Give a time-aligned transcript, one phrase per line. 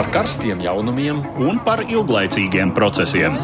[0.00, 3.34] par karstiem jaunumiem, un par ilglaicīgiem procesiem.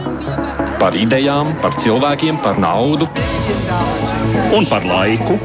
[0.80, 3.08] par idejām, par cilvēkiem, par naudu,
[4.56, 5.36] Un par laiku,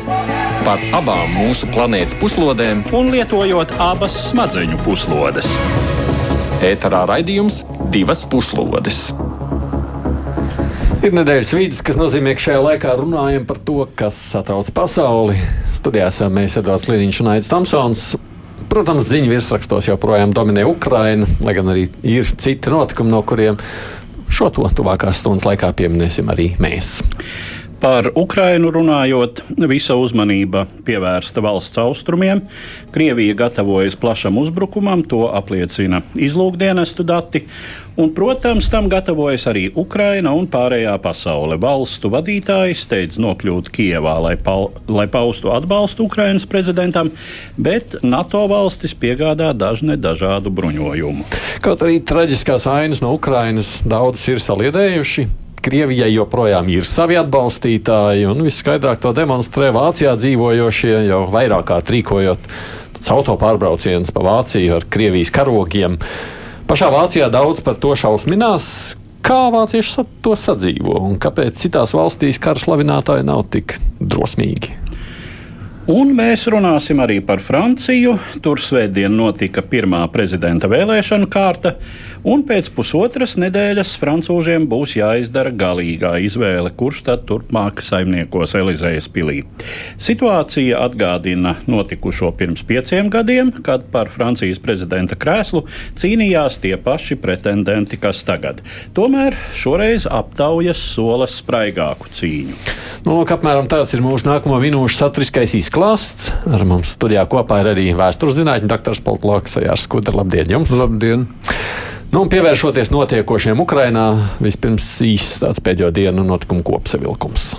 [0.64, 2.86] par abām mūsu planētas puslodēm.
[2.94, 5.52] un lietojot abas smadzeņu puslodes.
[6.62, 9.12] Ēterā raidījums divas puslodes.
[11.04, 15.36] Ir nedēļas vidus, kas nozīmē, ka šajā laikā runājam par to, kas satrauc pasauli.
[15.74, 18.31] Studijā esam mēs Edvards Liniņš un Aits Tamsons.
[18.72, 23.58] Protams, ziņu virsrakstos joprojām dominē Ukraina, lai gan arī ir citi notikumi, no kuriem
[24.32, 27.02] šo to tuvākās stundas laikā pieminēsim arī mēs.
[27.82, 32.44] Par Ukrainu runājot, visa uzmanība pievērsta valsts austrumiem.
[32.94, 37.42] Krievija gatavojas plašam uzbrukumam, to apliecina izlūkdienestu dati.
[37.98, 41.58] Un, protams, tam gatavojas arī Ukraina un pārējā pasaule.
[41.58, 47.10] Valstu vadītāji steidz nokļūt Kijevā, lai, pal, lai paustu atbalstu Ukrainas prezidentam,
[47.58, 51.26] bet NATO valstis piegādā dažne dažādu bruņojumu.
[51.66, 55.32] Kaut arī traģiskās ainas no Ukrainas daudz ir saliedējuši.
[55.62, 62.48] Krievijai joprojām ir savi atbalstītāji, un viskaidrāk to demonstrē Vācijā dzīvojošie, jau vairāk kārt rīkojot
[63.12, 66.00] autopārbraucienus pa Vāciju ar Krievijas karogiem.
[66.70, 68.98] Pašā Vācijā daudz par to šausminās.
[69.22, 74.82] Kā vācieši to sadzīvo un kāpēc citās valstīs kara slavinātāji nav tik drosmīgi?
[75.92, 78.14] Un mēs runāsim arī par Franciju.
[78.46, 81.74] Tur svētdien notika pirmā prezidenta vēlēšana kārta,
[82.28, 89.42] un pēc pusotras nedēļas francūžiem būs jāizdara galīgā izvēle, kurš tad turpmāk saimniekos Elizejas pilī.
[90.02, 95.64] Situācija atgādina notikušo pirms pieciem gadiem, kad par Francijas prezidenta krēslu
[96.00, 98.62] cīnījās tie paši pretendenti, kas tagad.
[98.98, 102.58] Tomēr šoreiz aptaujas sola spraigāku cīņu.
[103.06, 106.30] Nu, lūk, apmēram tāds ir mūsu nākamo minūšu saturiskais izklāsts.
[106.50, 110.22] Ar mums studijā kopā ir arī vēstures zinātņu doktors Poltloks Jārs Skudra.
[110.22, 110.74] Labdien jums!
[110.76, 111.28] Labdien!
[112.12, 114.02] Nu, pievēršoties notiekošiem Ukrainā,
[114.44, 117.54] vispirms īsts tāds pēdējo dienu notikumu kopsavilkums.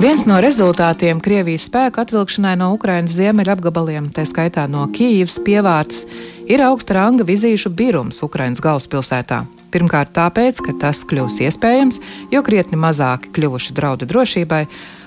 [0.00, 6.04] Viens no rezultātiem Krievijas spēku atvilkšanai no Ukrainas ziemeļa apgabaliem, tā skaitā no Kīivas pievārds,
[6.52, 9.46] ir augsta ranga vizīšu birums Ukrainas galvaspilsētā.
[9.72, 14.66] Pirmkārt, tāpēc, ka tas kļūs iespējams, jo krietni mazāki kļuvuši draudi drošībai.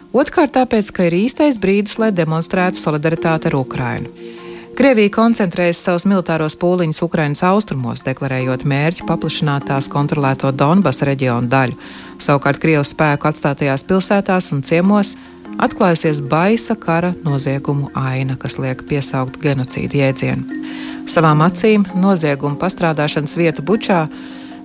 [0.09, 4.32] Otrkārt, tāpēc, ka ir īstais brīdis, lai demonstrētu solidaritāti ar Ukrainu.
[4.73, 11.77] Krievija koncentrējas savus militāros pūliņus Ukrainas austrumos, deklarējot mērķi paplašināt tās kontrolēto Donbass reģionu daļu.
[12.17, 15.13] Savukārt Krievijas spēku atstātajās pilsētās un ciemos
[15.61, 20.61] atklājusies baisa kara noziegumu aina, kas liek piesaukt genocīdu jēdzienu.
[21.05, 24.07] Savām acīm noziegumu pastrādāšanas vietu Bučā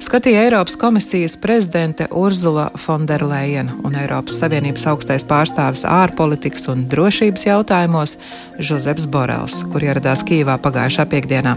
[0.02, 8.16] skatīja Eiropas komisijas prezidente Urzula Fonderleina un Eiropas Savienības augstais pārstāvis ārpolitikas un drošības jautājumos
[8.58, 11.56] Žozefs Borels, kur ieradās Kīvā pagājušā piekdienā.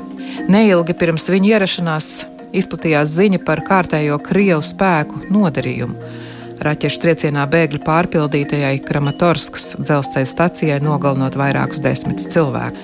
[0.49, 2.09] Neilgi pirms viņa ierašanās
[2.51, 6.17] izplatījās ziņa par kārtējo Krievu spēku nodarījumu.
[6.61, 12.77] Raķešu triecienā bēgļu pārpildītajai Kramatorskas dzelzceļa stacijai nogalinot vairākus desmitus cilvēku.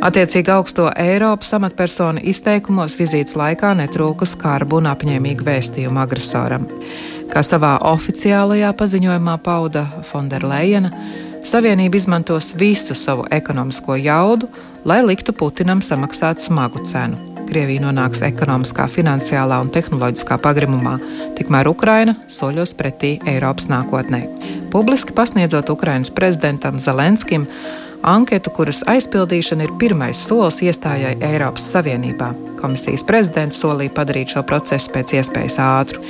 [0.00, 6.64] Attiecīgi augsto Eiropas amatpersonu izteikumos vizītes laikā netrūka skarbu un apņēmīgu vēstījumu agresoram.
[7.28, 10.88] Kā savā oficiālajā paziņojumā pauda Fonderleina,
[11.44, 14.48] Savienība izmantos visu savu ekonomisko jaudu,
[14.84, 17.16] lai liktu Putinam samaksāt smagu cenu.
[17.48, 20.98] Krievija nonāks ekonomiskā, finansiālā un tehnoloģiskā pagrimumā,
[21.38, 24.20] tikmēr Ukraina soļos pretī Eiropas nākotnē.
[24.70, 27.48] Publiski pasniedzot Ukrainas prezidentam Zelenskim
[28.06, 32.30] anketu, kuras aizpildīšana ir pirmais solis iestājai Eiropas Savienībā.
[32.60, 36.02] Komisijas prezidents solīja padarīt šo procesu pēc iespējas ātru.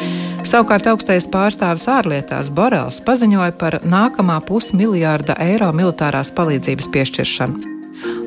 [0.46, 7.79] Savukārt augstais pārstāvis ārlietās Borels paziņoja par nākamā pusmiljārda eiro militārās palīdzības piešķiršanu.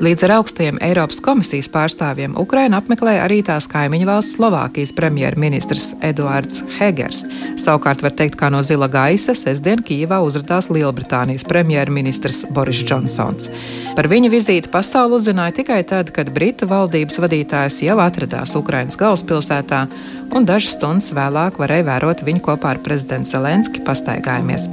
[0.04, 6.62] Līdz ar augstajiem Eiropas komisijas pārstāvjiem Ukraina apmeklēja arī tās kaimiņu valsts Slovākijas premjerministrs Eduards
[6.78, 7.24] Hegers.
[7.60, 13.50] Savukārt, var teikt, kā no zila gaisa, sestdien Kijivā uzrādījās Lielbritānijas premjerministrs Boris Džonsons.
[13.94, 19.86] Par viņa vizīti pasauli uzzināja tikai tad, kad Britu valdības vadītājs jau atradās Ukrainas galvaspilsētā,
[20.34, 24.68] un dažas stundas vēlāk varēja vērot viņu kopā ar prezidentu Zelenski pastaigājumies.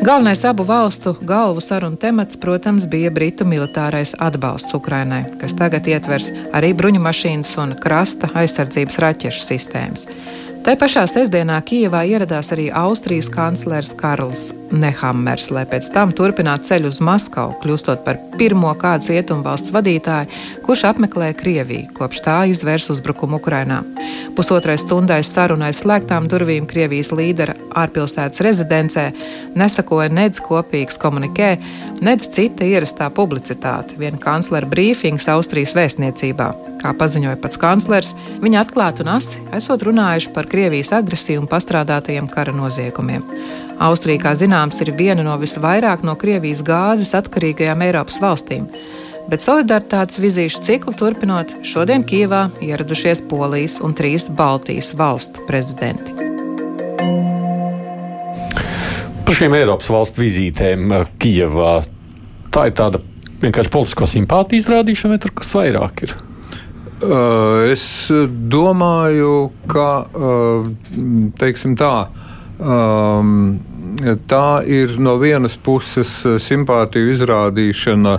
[0.00, 6.30] Galvenais abu valstu galvu sarunu temats, protams, bija Britu militārais atbalsts Ukrainai, kas tagad ietvers
[6.56, 10.08] arī bruņumašīnas un krasta aizsardzības raķešu sistēmas.
[10.60, 16.90] Tā pašā sestdienā Kijevā ieradās arī Austrijas kanclers Karls Nehammers, lai pēc tam turpinātu ceļu
[16.92, 20.28] uz Maskavu, kļūstot par pirmo kādas rietumvalsts vadītāju,
[20.66, 23.80] kurš apmeklē Krieviju, kopš tā izvērs uzbrukumu Ukrainā.
[24.36, 29.06] Pusotrai stundai sarunai slēgtām durvīm Krievijas līdera ārpilsētas rezidencē
[29.56, 31.54] nesakoja nedz kopīgs komunikē,
[32.04, 36.52] nedz cita ierastā publicitāte, viena kanclera brīfings Austrijas vēstniecībā.
[36.84, 38.14] Kā paziņoja pats kanclers,
[38.44, 43.22] viņi atklāti un asi esot runājuši par Krievijas agresiju un pastrādātajiem kara noziegumiem.
[43.80, 48.66] Austrija, kā zināms, ir viena no visvairāk no Krievijas gāzes atkarīgajām Eiropas valstīm.
[49.30, 56.16] Bet solidaritātes vizīšu ciklu turpinot, šodien Kijavā ieradušies Polijas un trīs Baltijas valstu prezidenti.
[59.24, 61.76] Par šīm Eiropas valstu vizītēm eh, Kijavā
[62.50, 62.98] tā ir tāda
[63.40, 66.16] vienkārši politisko simpātiju izrādīšana, vai tur kas vairāk ir?
[67.00, 67.82] Uh, es
[68.52, 70.66] domāju, ka uh,
[71.40, 72.10] teiksim tā.
[72.60, 73.56] Um,
[74.28, 76.12] tā ir no vienas puses
[76.44, 78.18] simpātiju izrādīšana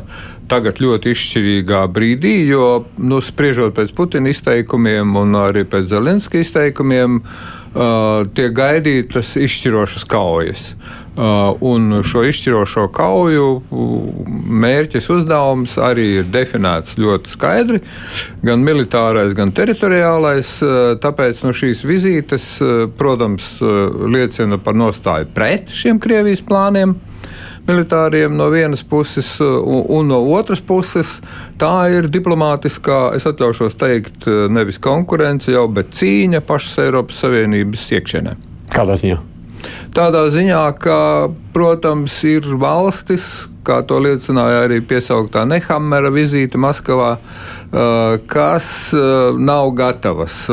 [0.49, 7.21] tagad ļoti izšķirīgā brīdī, jo, nu, spriežot pēc Putina izteikumiem un arī pēc Zelenska izteikumiem,
[7.21, 10.71] uh, tiek gaidītas izšķirošas kaujas.
[11.11, 13.89] Uh, un šo izšķirošo kauju uh,
[14.63, 17.81] mērķis, uzdevums arī ir definēts ļoti skaidri,
[18.47, 20.53] gan militārais, gan teritoriālais.
[20.63, 22.47] Uh, tāpēc no šīs vizītes,
[22.95, 26.95] protams, liecina par nostāju pret šiem Krievijas plāniem
[27.67, 31.19] militāriem no vienas puses, un, un no otras puses
[31.61, 38.35] tā ir diplomātiskā, es atļaušos teikt, nevis konkurence jau, bet cīņa pašas Eiropas Savienības iekšienē.
[38.73, 39.21] Kādā ziņā?
[39.93, 40.97] Tādā ziņā, ka,
[41.53, 43.27] protams, ir valstis,
[43.67, 47.60] kā to liecināja arī piesauktā Nehammera vizīte Maskavā, uh,
[48.27, 50.43] kas uh, nav gatavas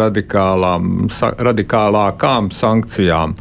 [0.00, 1.06] radikālām,
[1.38, 3.36] radikālākām sankcijām.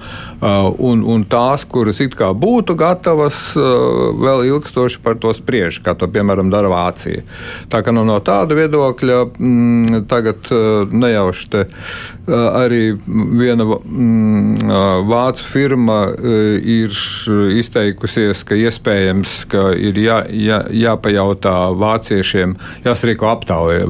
[0.45, 6.06] Un, un tās, kuras it kā būtu gatavas, vēl ilgstoši par to spriež, kā to
[6.12, 7.24] piemēram dara Vācija.
[7.72, 10.51] Tā kā nu, no tāda viedokļa m, mm, tagad
[10.94, 11.63] nejauši te
[12.27, 14.75] arī viena m, mm,
[15.10, 15.98] vācu firma
[16.62, 16.94] ir
[17.63, 22.56] izteikusies, ka iespējams ka ir jā, jā, jāpajautā vāciešiem,
[23.15, 23.88] jāsarīko aptauja,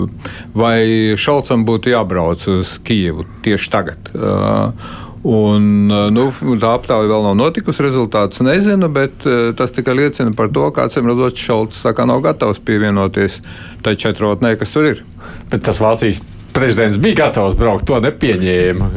[0.53, 4.13] vai Šalcam būtu jābrauc uz Kijevu tieši tagad.
[4.13, 6.23] Uh, Un, nu,
[6.61, 9.23] tā aptauja vēl nav notikusi, rezultātus nezinu, bet
[9.57, 13.39] tas tikai liecina par to, ka acīm redzot, Šalts nav gatavs pievienoties
[13.81, 15.01] tai četrotnē, kas tur ir.
[15.49, 16.21] Bet tas Vācijas
[16.53, 18.91] prezidents bija gatavs braukt, to nepieņēma.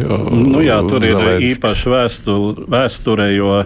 [0.52, 3.62] Nu, jā, tur ir īpaši vēsture, vēsture jo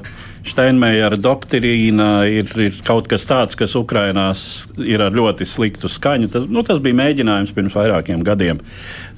[0.48, 6.30] Steinmeijera doktrīna ir, ir kaut kas tāds, kas Ukrainās ir ar ļoti sliktu skaņu.
[6.32, 8.62] Tas, nu, tas bija mēģinājums pirms vairākiem gadiem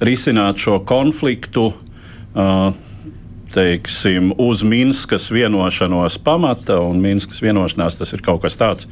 [0.05, 1.71] risināt šo konfliktu.
[2.35, 2.73] Uh,
[3.55, 8.87] teiksim, uz Minskas vienošanos pamata, un Minskas vienošanās tas ir kaut kas tāds,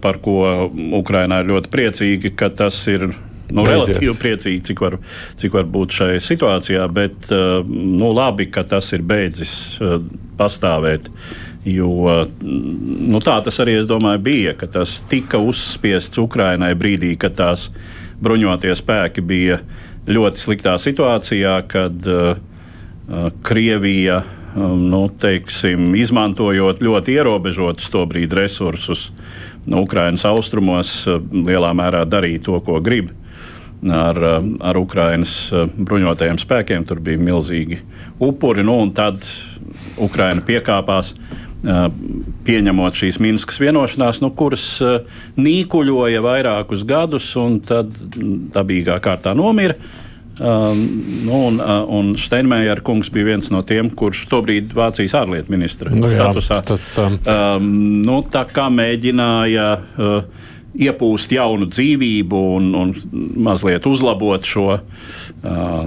[0.00, 0.68] par ko
[1.00, 3.08] Ukrainā ir ļoti priecīgi, ka tas ir
[3.52, 4.98] nu, relatīvi priecīgi, cik var,
[5.40, 9.98] cik var būt šajā situācijā, bet uh, nu, labi, ka tas ir beidzis uh,
[10.38, 11.10] pastāvēt.
[11.64, 17.70] Jo nu, tā tas arī domāju, bija, ka tas tika uzspiests Ukrainai brīdī, kad tās
[18.24, 19.58] bruņotie spēki bija
[20.04, 22.36] ļoti sliktā situācijā, kad uh,
[23.44, 24.20] Krievija,
[24.52, 29.08] um, nu, teiksim, izmantojot ļoti ierobežotus to brīdi resursus,
[29.64, 33.12] no nu, Ukrainas austrumos, uh, lielā mērā darīja to, ko grib
[33.92, 34.20] ar,
[34.60, 36.84] ar Ukrainas eh, bruņotajiem spēkiem.
[36.88, 37.80] Tur bija milzīgi
[38.22, 39.20] upuri, nu, un tad
[40.00, 41.14] Ukraina piekāpās.
[41.64, 41.84] Eh,
[42.44, 47.92] pieņemot šīs Minskas vienošanās, nu, kuras eh, nīkuļoja vairākus gadus, un tad
[48.54, 49.78] dabīgā kārtā nomira.
[50.34, 50.80] Um,
[51.22, 51.60] nu, un
[51.94, 56.64] un Steinmeier kungs bija viens no tiem, kurš tobrīd Vācijas ārlietu ministra nu, statusā jā,
[56.72, 57.68] tas, um,
[58.02, 62.92] nu, tā kā mēģināja uh, iepūst jaunu dzīvību un, un
[63.46, 64.82] mazliet uzlabot šo uh,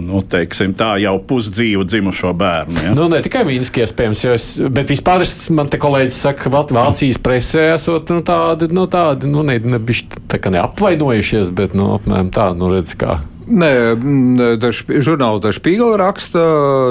[0.04, 2.84] nu, teiksim, tā jau pusdzīvu dzimušo bērnu.
[2.88, 2.96] Ja?
[2.98, 7.20] Nu, ne tikai Mīnska iespējams, es, bet vispār es, man te kolēģis saka, ka Vācijas
[7.24, 11.94] presē esot nu, tādi, nu, tādi nu, ne, ne, bišķi, tā kā neapvainojušies, bet nu,
[11.98, 13.20] apmēram tā, nu redz kā.
[13.48, 13.96] Nē,
[14.92, 16.42] žurnāla Tā Spīgala raksta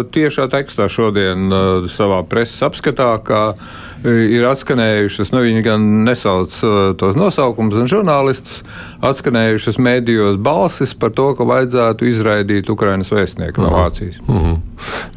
[0.08, 1.52] tiešā tekstā šodien
[1.92, 3.40] savā preses apskatā, ka
[4.04, 8.62] ir atskanējušas, nu, viņi gan nesauc uh, tos nosaukumus, gan žurnālistus,
[9.04, 14.20] atskanējušas mēdījos balsis par to, ka vajadzētu izraidīt Ukrainas vēstnieku no Vācijas.
[14.26, 14.58] Mm -hmm.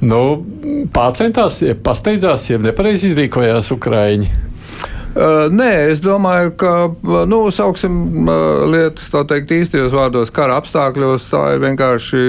[0.01, 0.21] nu,
[0.95, 4.29] pārcentās, ja pasteidzās, ja nepareizi izrīkojās Ukraiņi.
[5.09, 6.71] Uh, nē, es domāju, ka
[7.29, 11.25] nu, sauksim uh, lietas teikt, īstajos vārdos, kara apstākļos.
[11.31, 12.21] Tā ir vienkārši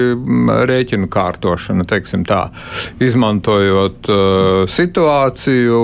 [0.71, 2.41] rēķinu kārtošana, tā,
[3.03, 5.81] izmantojot uh, situāciju.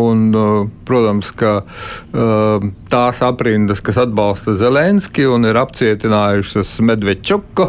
[0.00, 0.20] Un,
[0.88, 1.52] protams, ka
[2.90, 7.68] tās aprindas, kas atbalsta Zelenski un ir apcietinājušas Medvečuku,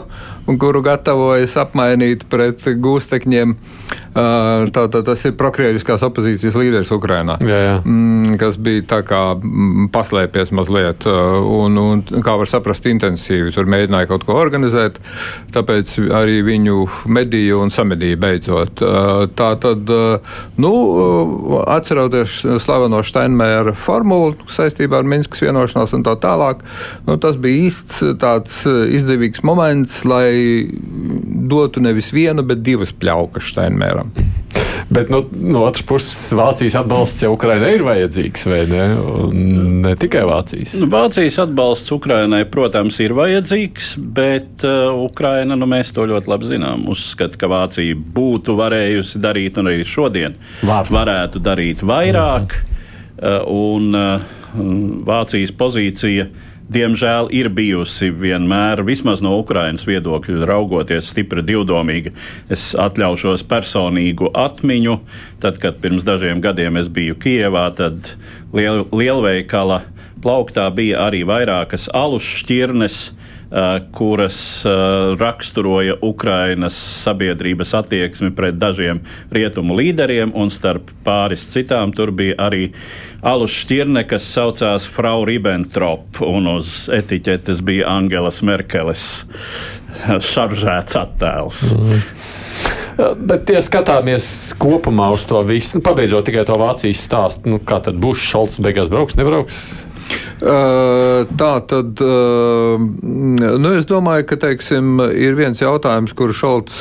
[0.59, 3.57] kuru gatavojas apmainīt pret gūstekņiem.
[4.11, 7.75] Tātad tas ir prokrieviskās opozīcijas līderis Ukrainā, jā, jā.
[7.87, 13.69] Mm, kas bija tā kā mm, paslēpies mazliet un, un, kā var saprast, intensīvi tur
[13.71, 14.99] mēģināja kaut ko organizēt,
[15.55, 18.83] tāpēc arī viņu mediju un samedīja beidzot.
[19.39, 19.93] Tā tad,
[20.59, 20.73] nu,
[21.71, 26.67] atceroties slaveno Steinmēra formulu saistībā ar Minskas vienošanās un tā tālāk,
[27.07, 30.27] nu, tas bija īsts tāds izdevīgs moments, lai
[31.51, 34.13] dotu nevis vienu, bet divas pļaukas Steinmēram.
[34.91, 38.87] Bet nu, no otras puses, Vācijas atbalsts jau Ukrainai ir vajadzīgs, vai ne?
[38.99, 39.37] Un
[39.85, 40.73] ne tikai Vācijas.
[40.81, 46.49] Nu, Vācijas atbalsts Ukrainai, protams, ir vajadzīgs, bet uh, Ukraina, nu, mēs to ļoti labi
[46.49, 50.35] zinām, uzskata, ka Vācija būtu varējusi darīt, un arī šodien
[50.67, 50.91] Var.
[50.91, 52.59] varētu darīt vairāk.
[52.59, 53.23] -hmm.
[53.23, 54.37] uh, un uh,
[55.07, 56.27] Vācijas pozīcija
[56.71, 62.13] diemžēl ir bijusi vienmēr, vismaz no Ukrainas viedokļa, raugoties stipri divdomīga.
[62.51, 64.99] Es atļaušos personīgu atmiņu.
[65.43, 68.13] Tad, kad pirms dažiem gadiem es biju Kijevā, tad
[68.55, 69.81] liel, lielveikala
[70.21, 72.99] plauktā bija arī vairākas alus šķirnes
[73.91, 74.71] kuras eh,
[75.19, 82.69] raksturoja Ukrainas sabiedrības attieksmi pret dažiem rietumu līderiem, un starp pāris citām tur bija arī
[83.21, 89.05] alus šķirne, kas saucās Frau Ribbentrop, un uz etiķetes bija Angelas Merkeles
[90.31, 91.67] šaržēts attēls.
[91.75, 92.05] Mm.
[93.01, 94.25] Bet, ja skatāmies
[94.61, 98.61] kopumā uz to visu, nu, pabeidzot tikai to Vācijas stāstu, nu, kā tad būs Šalts
[98.63, 99.61] beigās brauks, nebrauks?
[100.41, 106.79] Tā tad, nu, es domāju, ka teiksim, ir viens jautājums, kuru Šalts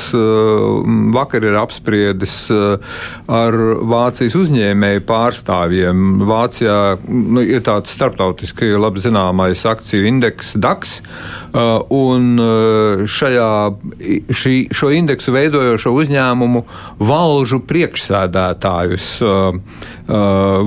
[1.13, 3.57] vakar ir apspriedis ar
[3.91, 6.23] Vācijas uzņēmēju pārstāvjiem.
[6.25, 10.97] Vācijā nu, ir tāds starptautiski labi zināmais akciju indeks DAX,
[11.93, 12.27] un
[13.05, 13.53] šajā,
[14.41, 16.65] šī, šo indeksu veidojošo uzņēmumu
[16.97, 19.09] valžu priekšsēdētājus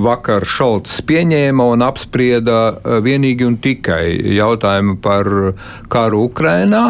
[0.05, 5.29] vakar Šalts pieņēma un apsprieda Eh, vienīgi un tikai jautājumu par
[5.91, 6.85] karu Ukrainā.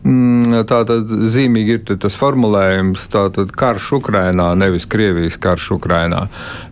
[0.00, 6.22] Mm, tātad zīmīgi ir tas formulējums, tātad karš Ukrainā, nevis Krievijas karš Ukrainā.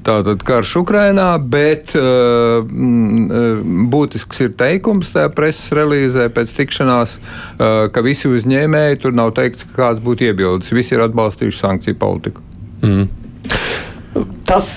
[0.07, 2.64] Tātad karš Ukrainā, bet uh,
[3.92, 9.68] būtisks ir teikums tajā preses relīzē pēc tikšanās, uh, ka visi uzņēmēji tur nav teikts,
[9.68, 10.73] ka kāds būtu iebildes.
[10.73, 12.47] Visi ir atbalstījuši sankciju politiku.
[12.80, 13.11] Mm.
[14.49, 14.71] Tas,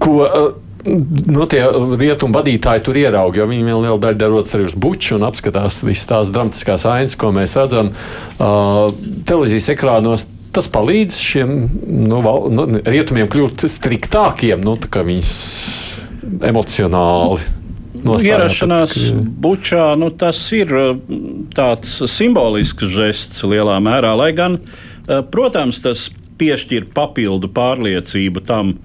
[0.00, 0.22] ko.
[0.24, 1.62] Uh nu, tie
[2.00, 6.08] rietumu vadītāji tur ieraudzīja, jo viņi liela daļa dodas arī uz buču un apskatās visas
[6.10, 8.88] tās dramatiskās ainas, ko mēs redzam uh,
[9.28, 10.28] televīzijas ekrānos.
[10.56, 11.50] Tas palīdz šiem
[12.06, 15.32] nu, val, nu, rietumiem kļūt striktākiem, nu, kā viņus
[16.46, 17.44] emocionāli
[18.06, 18.94] ierašanās
[19.42, 20.72] bučā nu, tas ir
[21.56, 24.60] tāds simbolisks žests lielā mērā, lai gan,
[25.32, 26.08] protams, tas
[26.40, 28.76] piešķir papildu pārliecību tam,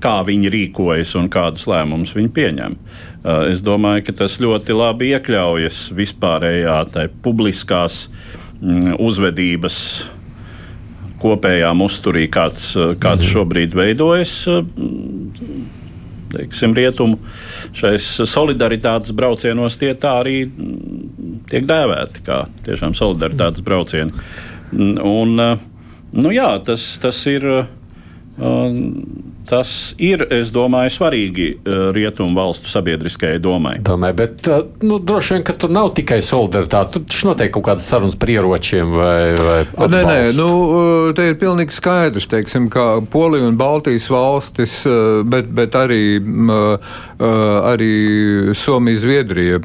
[0.00, 2.76] kā viņi rīkojas un kādus lēmumus viņi pieņem.
[2.76, 6.78] Uh, es domāju, ka tas ļoti labi iekļaujas vispārējā
[7.24, 8.06] publiskās
[8.60, 9.76] mm, uzvedības
[11.20, 13.32] kopējām uzturī, kāds, uh, kāds mhm.
[13.34, 14.36] šobrīd veidojas.
[14.48, 14.64] Uh,
[16.30, 17.18] teiksim, rietumu
[17.74, 24.14] šais solidaritātes braucienos tie tā arī mm, tiek dēvēti kā tiešām solidaritātes braucieni.
[24.70, 25.36] Mm, un,
[26.16, 27.44] nu jā, tas, tas ir
[29.50, 33.72] Tas ir, es domāju, svarīgi eh, rietumu valstu sabiedriskajai domai.
[33.82, 37.00] Domāju, bet eh, nu, droši vien, ka tur nav tikai solidaritāte.
[37.00, 39.96] Tur noteikti kaut kādas sarunas par ieročiem vai, vai atbalstu.
[39.96, 40.46] Nē, nē, nu,
[40.82, 44.76] eh, te ir pilnīgi skaidrs, teiksim, ka Polija un Baltijas valstis,
[45.26, 46.20] bet, bet arī,
[47.18, 47.90] arī
[48.56, 49.58] Somija, Zviedrija,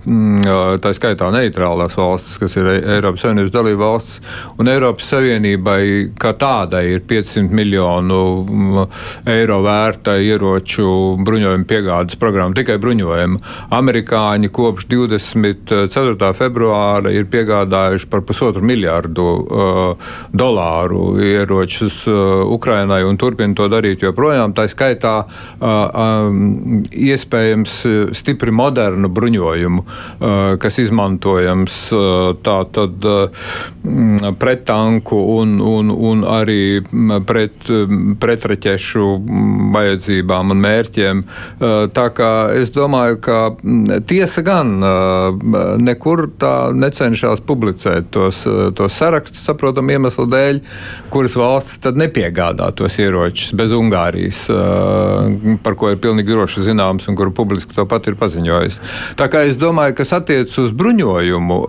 [0.81, 5.81] tā skaitā neitrālās valstis, kas ir Eiropas Savienības dalība valsts, un Eiropas Savienībai
[6.21, 8.87] kā tādai ir 500 miljonu
[9.29, 10.87] eiro vērts vērta ieroču
[11.25, 13.39] bruņojuma piegādes programma, tikai bruņojuma.
[13.75, 16.31] Amerikāņi kopš 24.
[16.37, 24.05] februāra ir piegādājuši par pusotru miljārdu uh, dolāru ieročus uh, Ukrainai un turpina to darīt
[24.05, 24.55] joprojām.
[24.55, 27.77] Tā skaitā uh, um, iespējams
[28.15, 33.49] stipri modernu bruņojumu, uh, kas izmantojams uh, tā tad uh,
[34.39, 36.81] pretanku un, un, un arī
[37.27, 37.69] pret,
[38.21, 39.05] pretraķešu
[39.75, 41.23] vajadzībām un mērķiem.
[41.95, 43.39] Tā kā es domāju, ka
[44.07, 44.73] tiesa gan
[45.83, 48.43] nekur tā necenšas publicēt tos,
[48.77, 50.61] tos sarakstus, saprotam, iemeslu dēļ,
[51.13, 54.45] kuras valsts tad nepiegādā tos ieročus bez Ungārijas,
[55.65, 58.79] par ko ir pilnīgi droši zināms un kuru publiski to pat ir paziņojis.
[59.19, 61.59] Tā kā es domāju, kas attiecas uz bruņojumu,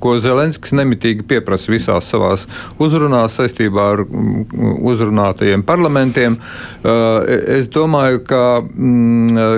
[0.00, 2.46] ko Zelenskis nemitīgi pieprasa visās savās
[2.82, 6.38] uzrunās saistībā ar uzrunātajiem parlamentiem,
[7.22, 8.42] es domāju, ka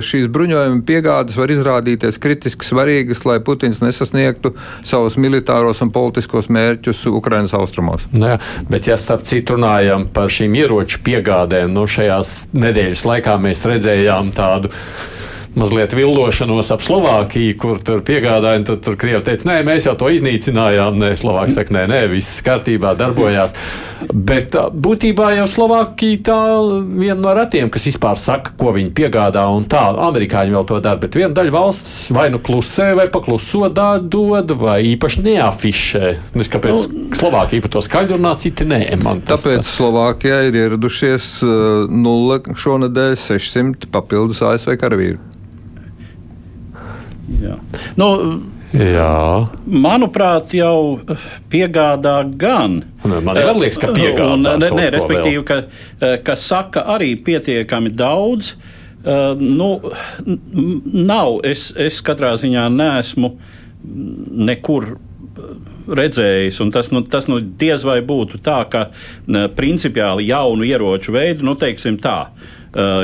[0.05, 4.55] šīs bruņojuma piegādes var izrādīties kritiski svarīgas, lai Putins nesasniegtu
[4.87, 8.07] savus militāros un politiskos mērķus Ukrainas austrumos.
[8.13, 8.39] Jā,
[8.71, 14.33] bet, ja starp citu runājam par šīm ieroču piegādēm, nu šajās nedēļas laikā mēs redzējām
[14.37, 14.73] tādu
[15.57, 19.97] mazliet vildošanos ap Slovākiju, kur tur piegādāja, un tad tur Krievi teica, nē, mēs jau
[19.99, 20.99] to iznīcinājām.
[21.01, 23.57] Nē, Slovāki saka, nē, nē, viss kārtībā darbojās.
[24.13, 26.41] Bet būtībā jau Slovākija tā
[27.01, 31.01] viena no retiem, kas vispār saka, ko viņi piegādā, un tā amerikāņi vēl to dara.
[31.01, 36.13] Bet viena daļa valsts vai nu klusē, vai pakluso dod, vai īpaši neafišē.
[36.37, 38.83] Es kāpēc nu, Slovākija par to skaļi runā, citi nē.
[39.01, 39.71] Tāpēc tā.
[39.71, 41.31] Slovākijā ir ieradušies
[41.89, 45.23] nulle šonadēļ 600 papildus ASV karavīru.
[47.26, 47.56] Jā.
[47.99, 48.11] Nu,
[48.75, 49.47] Jā.
[49.71, 50.99] Manuprāt, jau
[51.52, 52.80] piegādā gan.
[53.04, 54.33] Man liekas, ka piegādā.
[54.35, 55.61] Un, ne, ne, respektīvi, ka,
[56.00, 58.56] eh, ka saka arī pietiekami daudz.
[59.06, 59.68] Uh, nu,
[60.90, 61.37] nav.
[61.47, 63.28] Es, es katrā ziņā neesmu
[64.50, 64.97] nekur
[65.87, 68.88] redzējis, un tas, nu, tas nu, diez vai būtu tā, ka
[69.54, 72.56] principiāli jaunu ieroču veidu, nu, teiksim tā, Uh,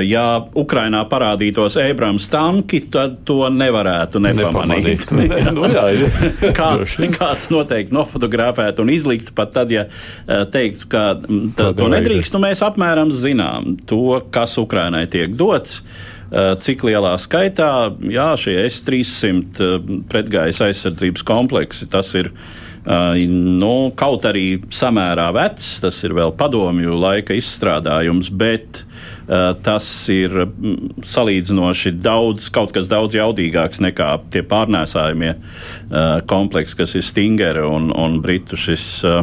[0.05, 0.25] ja
[0.59, 5.07] Ukrainā parādītos Abrams tanki, tad to nevarētu nepamanīt.
[5.09, 5.50] nepamanīt.
[5.57, 5.87] nu, jā,
[6.61, 12.37] kāds, kāds noteikti nofotografētu un izliktu pat tad, ja uh, teiktu, ka mm, to nedrīkst,
[12.37, 17.73] nu mēs apmēram zinām to, kas Ukrainai tiek dots uh, cik lielā skaitā
[18.12, 21.88] jā, šie S-300 pretgaisa aizsardzības kompleksi.
[21.93, 28.85] Tas ir uh, nu, kaut arī samērā vecs, tas ir vēl padomju laika izstrādājums, bet
[29.65, 36.97] tas ir mm, salīdzinoši daudz, kaut kas daudz jaudīgāks nekā tie pārnēsājumie eh, kompleksi, kas
[36.99, 38.89] ir Stingera un, un Britu šis.
[39.09, 39.23] Eh,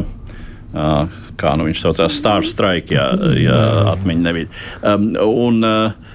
[1.40, 3.60] kā nu viņš saucās, Star Strike, ja, ja
[3.94, 4.48] atmiņa nebija.
[4.84, 6.10] Um, un, uh,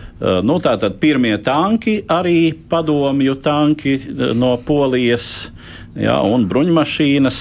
[0.45, 3.97] nu, tātad pirmie tanki, arī padomju tanki
[4.37, 5.49] no Polijas,
[5.97, 7.39] ja, un bruņmašīnas.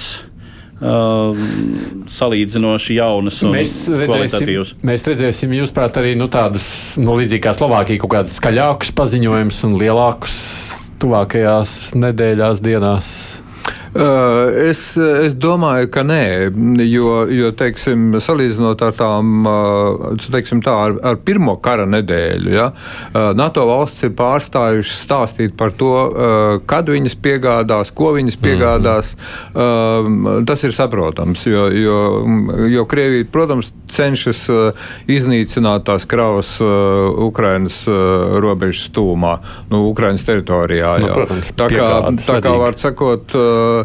[0.75, 1.31] Uh,
[2.11, 4.73] salīdzinoši jaunas un mēs kvalitatīvas.
[4.83, 6.65] Mēs redzēsim, jūs prāt, arī nu, tādas,
[6.99, 10.35] nu, līdzīgi kā Slovākija, kaut kādus skaļākus paziņojumus un lielākus
[10.99, 13.09] tuvākajās nedēļās, dienās.
[13.95, 16.51] Uh, es, es domāju, ka nē,
[16.83, 22.69] jo, jo teiksim, salīdzinot ar tām, uh, teiksim tā, ar, ar pirmo kara nedēļu, ja,
[22.73, 25.93] uh, NATO valsts ir pārstājušas stāstīt par to,
[26.67, 29.11] kad viņas piegādās, ko viņas piegādās.
[29.53, 30.43] Mm.
[30.47, 31.97] Tas ir saprotams, jo, jo,
[32.71, 34.43] jo Krievija, protams, cenšas
[35.11, 37.81] iznīcināt tās kravas Ukrainas
[38.43, 39.35] robežas tūmā,
[39.71, 40.95] nu, Ukrainas teritorijā.
[41.03, 41.89] Nu, protams, tā kā,
[42.25, 43.35] tā kā var sakot,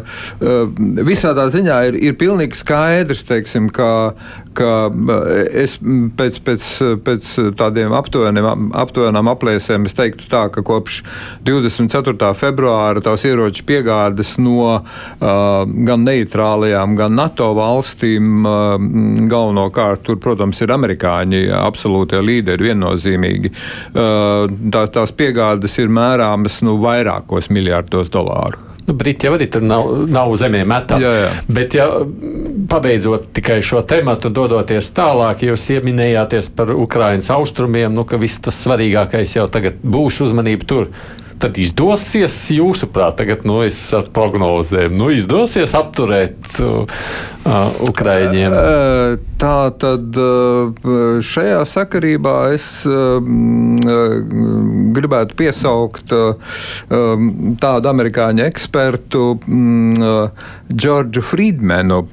[1.07, 4.13] visādā ziņā ir, ir pilnīgi skaidrs, teiksim, ka,
[4.57, 6.67] ka eh, es pēc, pēc,
[7.05, 11.01] pēc tādiem aptuveniem, aptuvenām aplēsēm es teiktu tā, ka kopš
[11.47, 12.31] 24.
[12.37, 14.81] februāra tās ieroču piegādes no uh,
[15.87, 18.45] gan neitrālajām, gan NATO valstīm
[19.31, 23.53] galvenokārt, tur, protams, ir amerikāņi absolūtie līderi viennozīmīgi.
[23.93, 28.70] Tā, tās piegādes ir mērāmas nu, vairākos miljārdos dolāru.
[28.91, 30.97] Nu, Briti jau arī tur nav, nav zemē metā.
[30.99, 31.29] Jā, jā.
[31.47, 31.87] Bet, ja
[32.71, 38.41] pabeidzot tikai šo tematu un dodoties tālāk, jūs pieminējāties par Ukraiņas austrumiem, nu, ka viss
[38.43, 40.89] tas svarīgākais jau tagad būs uzmanība tur
[41.41, 46.85] tad izdosies jūsuprāt, tagad nu, ar prognozēm, nu, izdosies apturēt uh,
[47.89, 48.53] Ukraiņiem?
[49.41, 50.17] Tā tad
[51.25, 52.67] šajā sakarībā es
[54.97, 56.13] gribētu piesaukt
[57.63, 59.23] tādu amerikāņu ekspertu,
[60.71, 62.03] Džordžu Friedmanu,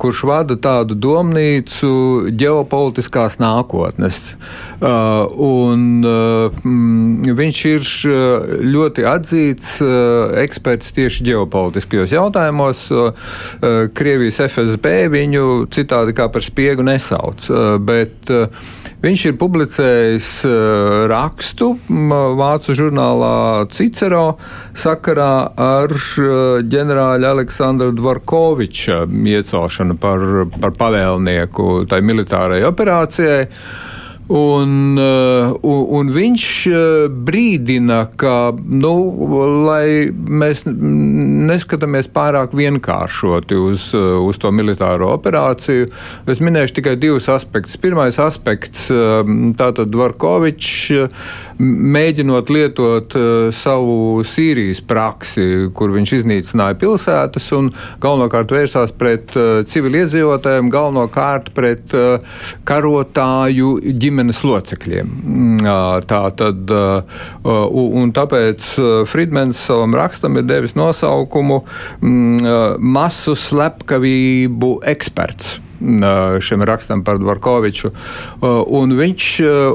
[0.00, 4.22] kurš vada tādu domnīcu ģeopolitiskās nākotnes.
[4.80, 5.84] Un
[7.42, 7.86] viņš ir
[8.62, 9.74] ļoti atzīts
[10.42, 12.84] eksperts tieši ģeopolitiskajos jautājumos.
[13.96, 15.44] Krievijas FSB viņu
[15.74, 17.46] citādi kā par spiegu nesauc,
[17.82, 18.30] bet
[19.02, 20.30] viņš ir publicējis
[21.12, 21.72] rakstu
[22.38, 23.36] vācu žurnālā
[23.74, 24.24] Cicero
[24.78, 25.94] sakarā ar
[26.72, 30.28] ģenerāļa Aleksandra Dvorkoviča iecelšanu par,
[30.60, 33.42] par pavēlnieku tai militārajai operācijai.
[34.30, 38.92] Un, uh, un, viņš uh, brīdina, ka, nu,
[40.30, 45.90] mēs neskatāmies pārāk vienkāršoti uz, uh, uz to militāro operāciju,
[46.30, 47.80] es minēšu tikai divus aspektus.
[47.82, 48.86] Pirmais aspekts
[49.58, 53.16] tātad Dvorkovičs mēģinot lietot
[53.54, 57.70] savu Sīrijas praksi, kur viņš iznīcināja pilsētas un
[58.02, 59.34] galvenokārt vērsās pret
[59.70, 61.94] civiliedzīvotājiem, galvenokārt pret
[62.68, 65.10] karotāju ģimenes ģimenes locekļiem.
[65.22, 66.70] Mm, tā tad,
[67.44, 68.70] un tāpēc
[69.10, 71.62] Friedmans savam rakstam ir devis nosaukumu
[72.00, 75.58] mm, masu slepkavību eksperts
[76.40, 77.90] šim rakstam par Dvorkoviču.
[78.42, 79.28] Un viņš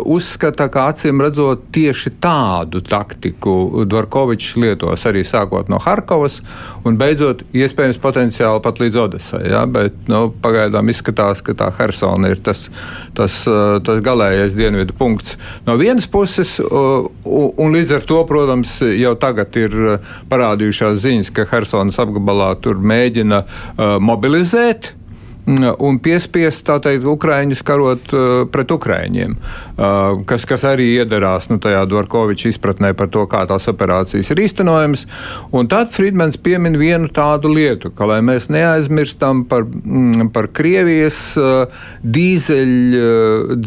[0.06, 6.40] uzskata, ka acīm redzot tieši tādu taktiku Dvorkovičs lietos arī sākot no Harkovas
[6.88, 9.44] un beidzot iespējams potenciāli pat līdz Odesai.
[9.52, 9.66] Ja?
[9.70, 12.68] Bet nu, pagaidām izskatās, ka tā Hersona ir tas,
[13.18, 13.40] tas,
[13.88, 15.38] tas galīgais dienvidu punkts.
[15.68, 19.76] No vienas puses, un līdz ar to, protams, jau tagad ir
[20.32, 23.44] parādījušās ziņas, ka Hersonas apgabalā tur mēģina
[24.04, 24.94] mobilizēt
[25.48, 31.86] un piespiest teikt, Ukraiņus karot uh, pret Ukraiņiem, uh, kas, kas arī iedarās nu, tajā
[31.88, 35.06] Dārkoviča izpratnē par to, kā tās operācijas ir īstenojamas.
[35.56, 41.38] Un tad Friedmans piemin vienu tādu lietu, ka, lai mēs neaizmirstam par, mm, par Krievijas
[41.40, 41.68] uh,
[42.04, 43.58] dīzeļdzinēju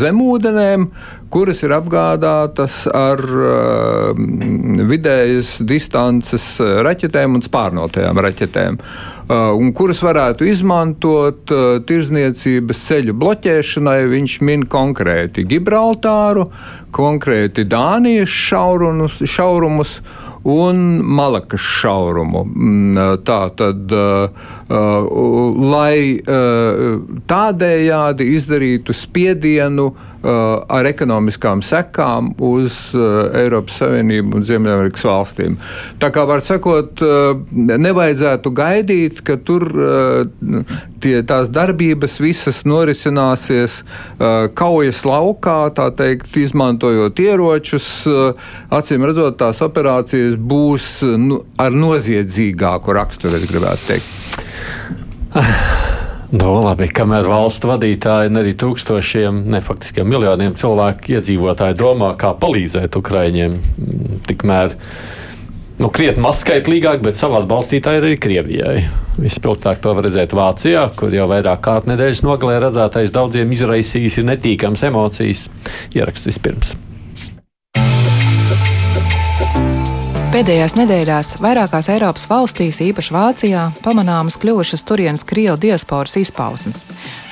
[0.00, 0.88] zemūdenēm,
[1.32, 4.12] kuras ir apgādātas ar uh,
[4.88, 8.80] vidējas distances raķetēm un spārnotajām raķetēm.
[9.32, 14.00] Uh, un kuras varētu izmantot uh, tirzniecības ceļu bloķēšanai.
[14.10, 16.48] Viņš min konkrēti Gibraltāru,
[16.92, 19.94] konkrēti Dānijas šaurumus, šaurumus
[20.42, 20.82] un
[21.16, 22.44] Malakas šaurumu.
[22.44, 23.94] Mm, uh, tā tad,
[25.72, 26.18] lai
[27.28, 29.90] tādējādi izdarītu spiedienu
[30.22, 35.56] ar ekonomiskām sekām uz Eiropas Savienību un Ziemeļamerikas valstīm.
[36.02, 37.02] Tā kā var sakot,
[37.52, 39.66] nevajadzētu gaidīt, ka tur
[41.02, 43.80] tie, tās darbības visas norisināsies
[44.58, 47.88] kaujas laukā, tā teikt, izmantojot ieročus.
[48.72, 54.06] Acīm redzot, tās operācijas būs nu, ar noziedzīgāku raksturu, es gribētu teikt.
[56.32, 62.30] Nu, labi, kamēr valstu vadītāji un arī tūkstošiem, ne faktiski miljoniem cilvēku iedzīvotāji domā, kā
[62.40, 63.58] palīdzēt Ukraiņiem,
[64.30, 64.72] tikmēr
[65.82, 68.78] nu, krietni mazskaitlīgāk, bet savā balstītāji ir arī Krievijai.
[69.20, 74.86] Vispilgtāk to var redzēt Vācijā, kur jau vairāk kārt nedēļas nogalē redzētais daudziem izraisījis netīkams
[74.88, 75.50] emocijas.
[75.92, 76.72] Ieraksts vispirms.
[80.32, 86.86] Pēdējās nedēļās vairākās Eiropas valstīs, īpaši Vācijā, pamanāmas kļuvušas turienes krievu diasporas izpausmes.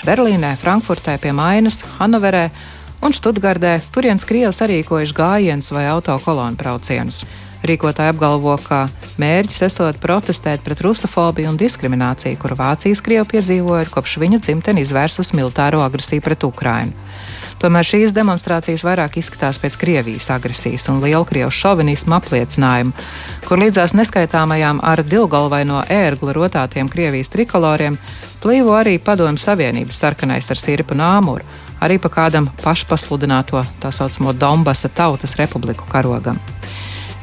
[0.05, 2.51] Berlīnē, Frankfurtē, pie Mainas, Hannoverē
[3.01, 7.23] un Študgardē turienes krievi sarīkojuši gājienus vai autokolonu braucienus.
[7.65, 8.83] Rīkotāji apgalvo, ka
[9.17, 15.33] mērķis esot protestēt pret rusofobiju un diskrimināciju, kuru Vācijas krievi piedzīvoja kopš viņa dzimteni izvērsus
[15.33, 16.93] militāro agresiju pret Ukrainu.
[17.61, 22.95] Tomēr šīs demonstrācijas vairāk izskatās pēc Krievijas agresijas un lielkrievu šovinismu apliecinājumu,
[23.45, 27.99] kur līdzās neskaitāmajām ar dilgalvaino ērgli rotātiem Krievijas trikoloriem
[28.41, 31.45] plīvo arī Padomju Savienības sarkanais ar sirpu nāmuru,
[31.85, 36.41] arī pa kādam pašpasludināto tā saucamo Donbasa Tautas Republiku karogam.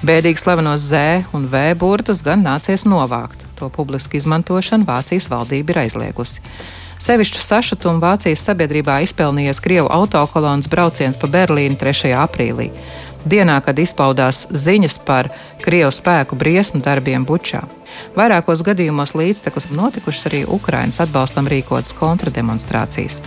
[0.06, 3.42] Bēdīgi slavenos Z un V burtus gan nācies novākt.
[3.58, 6.46] To publisku izmantošanu Vācijas valdība ir aizliegusi.
[6.98, 12.10] Sevišķu sašutumu Vācijas sabiedrībā izpelnījies Krievu autokolonas brauciens pa Berlīnu 3.
[12.18, 12.72] aprīlī.
[13.28, 15.30] Dienā, kad izpaudās ziņas par
[15.62, 17.62] Krievu spēku briesmu darbiem Bučā.
[18.18, 23.22] Vairākos gadījumos līdztekus notikušas arī Ukrainas atbalstam rīkotas kontrademonstrācijas.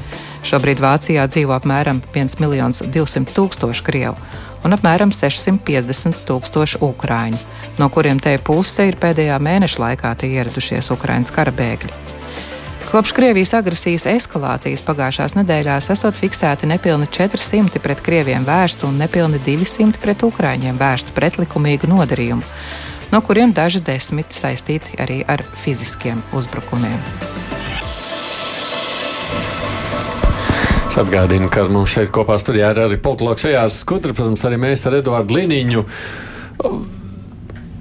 [0.47, 2.39] Šobrīd Vācijā dzīvo apmēram 1
[2.91, 4.17] 200 tūkstoši Krievu
[4.65, 7.39] un apmēram 650 tūkstoši ukrāņu,
[7.79, 12.20] no kuriem te puse ir pēdējā mēneša laikā ieradušies Ukraiņas kara bēgļi.
[12.91, 19.39] Kopš Krievijas agresijas eskalācijas pagājušās nedēļās esot fiksēti nepilni 400 pret krieviem vērstu un nepilni
[19.47, 22.43] 200 pret ukrāņiem vērstu pretlikumīgu nodarījumu,
[23.15, 26.99] no kuriem daži desmit saistīti arī ar fiziskiem uzbrukumiem.
[30.91, 34.83] Es atgādinu, ka mums šeit kopā studijā ir arī politologs Ejārs Skudrs, protams, arī mēs
[34.91, 35.87] ar Eduardu Liniņu.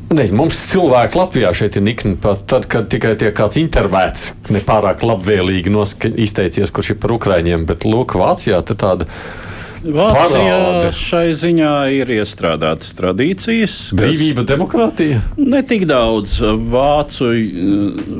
[0.09, 5.03] Ne, mums cilvēki Latvijā šeit ir nikni pat tad, kad tikai tiek kāds intervēts, nepārāk
[5.05, 5.69] labvēlīgi
[6.25, 9.05] izteicies, kurš ir par Ukraiņiem, bet lūk, Vācijā te tāda.
[9.85, 10.89] Vācijā parāde.
[10.97, 13.75] šai ziņā ir iestrādātas tradīcijas.
[13.95, 15.21] Brīvība, demokrātija?
[15.37, 16.39] Ne tik daudz.
[16.41, 17.29] Vācu,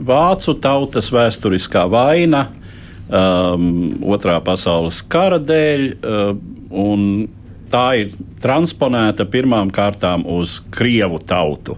[0.07, 2.45] vācu tautas vēsturiskā vaina
[3.09, 5.89] um, otrā pasaules kara dēļ.
[5.99, 7.35] Uh,
[7.71, 11.77] tā ir transponēta pirmām kārtām uz krievu tautu.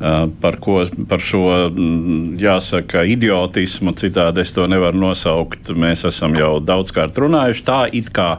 [0.00, 5.72] Uh, par, ko, par šo, mm, jāsaka, idiotismu, citādi es to nevaru nosaukt.
[5.76, 7.64] Mēs esam jau daudzkārt runājuši.
[7.66, 8.32] Tā it kā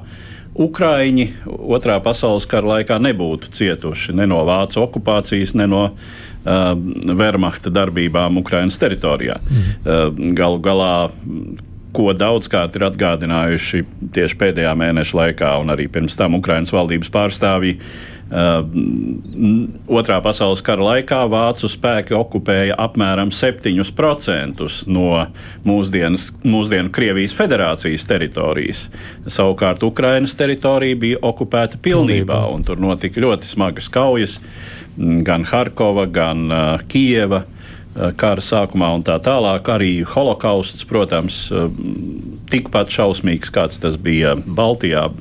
[0.52, 6.74] Ukraiņi otrā pasaules kara laikā nebūtu cietuši ne no vācu okupācijas, ne no uh,
[7.22, 9.40] Wehrmachta darbībām Ukraiņas teritorijā.
[9.40, 9.68] Mm.
[9.86, 10.94] Uh, galu galā
[11.96, 13.84] ko daudzkārt ir atgādinājuši
[14.16, 17.78] tieši pēdējā mēneša laikā, un arī pirms tam Ukraiņas valdības pārstāvji.
[18.32, 18.62] Uh,
[19.92, 25.08] otrā pasaules kara laikā vācu spēki okupēja apmēram 7% no
[25.68, 28.86] mūsdienas, mūsdienu Krievijas federācijas teritorijas.
[29.28, 34.40] Savukārt Ukrainas teritorija bija okupēta pilnībā, un tur notika ļoti smagas kaujas
[34.96, 37.44] gan Harkova, gan uh, Kieva.
[37.44, 37.61] Uh,
[37.94, 39.68] kara sākumā un tā tālāk.
[39.74, 41.68] Arī holokausts, protams, eh,
[42.52, 45.12] tikpat šausmīgs, kāds tas bija Baltijā,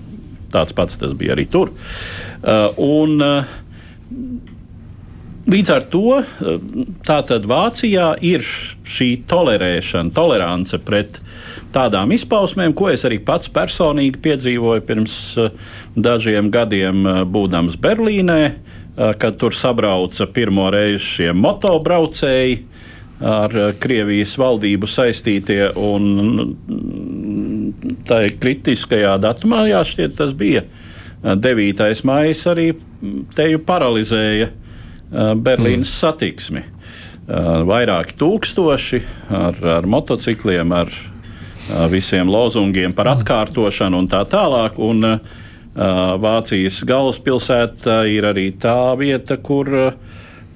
[0.51, 1.71] tāds pats tas bija arī tur.
[2.43, 3.47] Eh, un,
[5.51, 6.23] Līdz ar to
[7.03, 8.45] tātad Vācijā ir
[8.85, 11.19] šī tolerēšana, tolerance pret
[11.73, 15.17] tādām izpausmēm, ko es arī pats personīgi piedzīvoju pirms
[15.97, 17.03] dažiem gadiem,
[17.33, 18.53] būdams Berlīnē
[19.19, 22.59] kad tur sabrauca pirmo reizi šie motobraucēji
[23.21, 25.71] ar Krievijas valdību saistītie.
[25.77, 26.55] Un
[28.09, 30.65] tā kritiskajā datumā, jā, šķiet, tas bija
[31.23, 31.85] 9.
[32.09, 32.71] maija, arī
[33.37, 34.51] teju paralizēja
[35.11, 35.97] Berlīnas mm.
[35.97, 36.65] satiksmi.
[37.71, 39.01] Vairāki tūkstoši
[39.37, 40.91] ar, ar motocikliem, ar
[41.93, 44.81] visiem lozungiem par atkārtošanu un tā tālāk.
[44.83, 49.71] Un, uh, Vācijas galvaspilsēta ir arī tā vieta, kur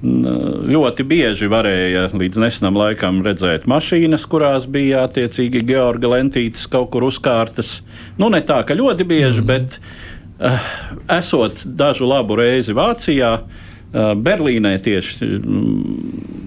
[0.04, 7.06] ļoti bieži varēja līdz nesenam laikam redzēt mašīnas, kurās bija attiecīgi Georga lentītes kaut kur
[7.08, 7.78] uzkārtas.
[8.18, 9.48] Nu, ne tā, ka ļoti bieži, mm.
[9.48, 10.68] bet uh,
[11.16, 15.30] esot dažu labu reizi Vācijā, uh, Berlīnē tieši.
[15.38, 16.43] Um,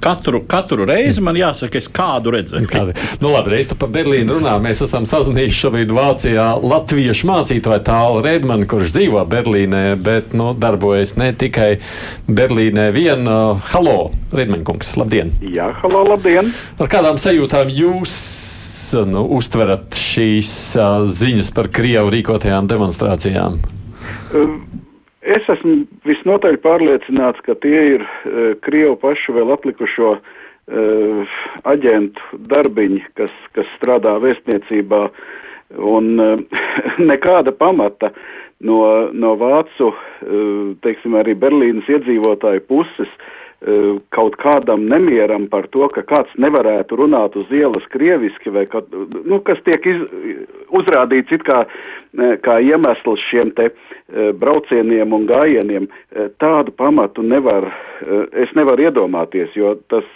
[0.00, 2.68] Katru, katru reizi man jāsaka, es kādu redzēju.
[2.70, 2.94] Kādi.
[3.22, 4.54] Nu, labi, reiz par Berlīnu runā.
[4.62, 11.16] Mēs esam sazinājušies šobrīd Vācijā latviešu mācītāju tālu Redmanu, kurš dzīvo Berlīnē, bet nu, darbojas
[11.18, 11.70] ne tikai
[12.30, 13.26] Berlīnē vien.
[13.26, 15.34] Uh, halo, Redmankungs, labdien!
[15.42, 16.52] Jā, halo, labdien!
[16.78, 18.14] Ar kādām sajūtām jūs
[19.10, 23.58] nu, uztverat šīs uh, ziņas par Krievu rīkotajām demonstrācijām?
[24.38, 24.60] Um
[25.22, 33.02] Es esmu visnotaļ pārliecināts, ka tie ir uh, Krievu pašu vēl atlikušo uh, aģentu darbiņi,
[33.18, 35.08] kas, kas strādā vēstniecībā,
[35.78, 36.62] un uh,
[37.10, 38.12] nekāda pamata
[38.62, 38.78] no,
[39.10, 43.34] no vācu, uh, teiksim, arī Berlīnas iedzīvotāju puses uh,
[44.14, 48.86] kaut kādam nemieram par to, ka kāds nevarētu runāt uz ielas krieviski, vai kad,
[49.26, 50.04] nu, kas tiek iz,
[50.78, 55.88] uzrādīts it kā, eh, kā iemesls šiem te eh, braucieniem un gājieniem,
[56.38, 57.66] tādu pamatu nevar,
[58.32, 60.06] es nevaru iedomāties, jo tas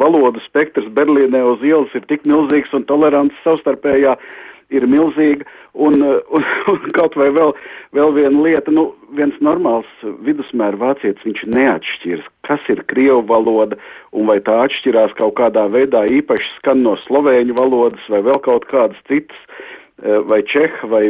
[0.00, 4.16] valodu spektrs Berlīnē uz ielas ir tik milzīgs un tolerants savstarpējā
[4.74, 7.52] ir milzīga, un, un, un kaut vai vēl,
[7.96, 9.88] vēl viena lieta, nu, viens normāls
[10.26, 13.78] vidusmēra vācietis, viņš neatšķirs, kas ir krievu valoda,
[14.16, 18.66] un vai tā atšķirās kaut kādā veidā īpaši skan no slovēņu valodas, vai vēl kaut
[18.72, 19.38] kādas citas,
[20.02, 21.04] eh, vai čeha, vai,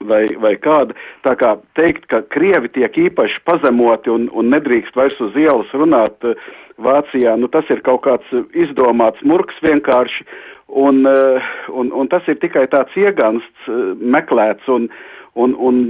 [0.00, 0.96] vai, vai kāda.
[1.26, 6.16] Tā kā teikt, ka krievi tiek īpaši pazemoti un, un nedrīkst vairs uz ielas runāt
[6.24, 6.38] eh,
[6.80, 10.24] Vācijā, nu tas ir kaut kāds izdomāts murks vienkārši,
[10.72, 14.86] Un, eh, un, un tas ir tikai tāds iegansts, eh, meklēts, un,
[15.34, 15.80] un, un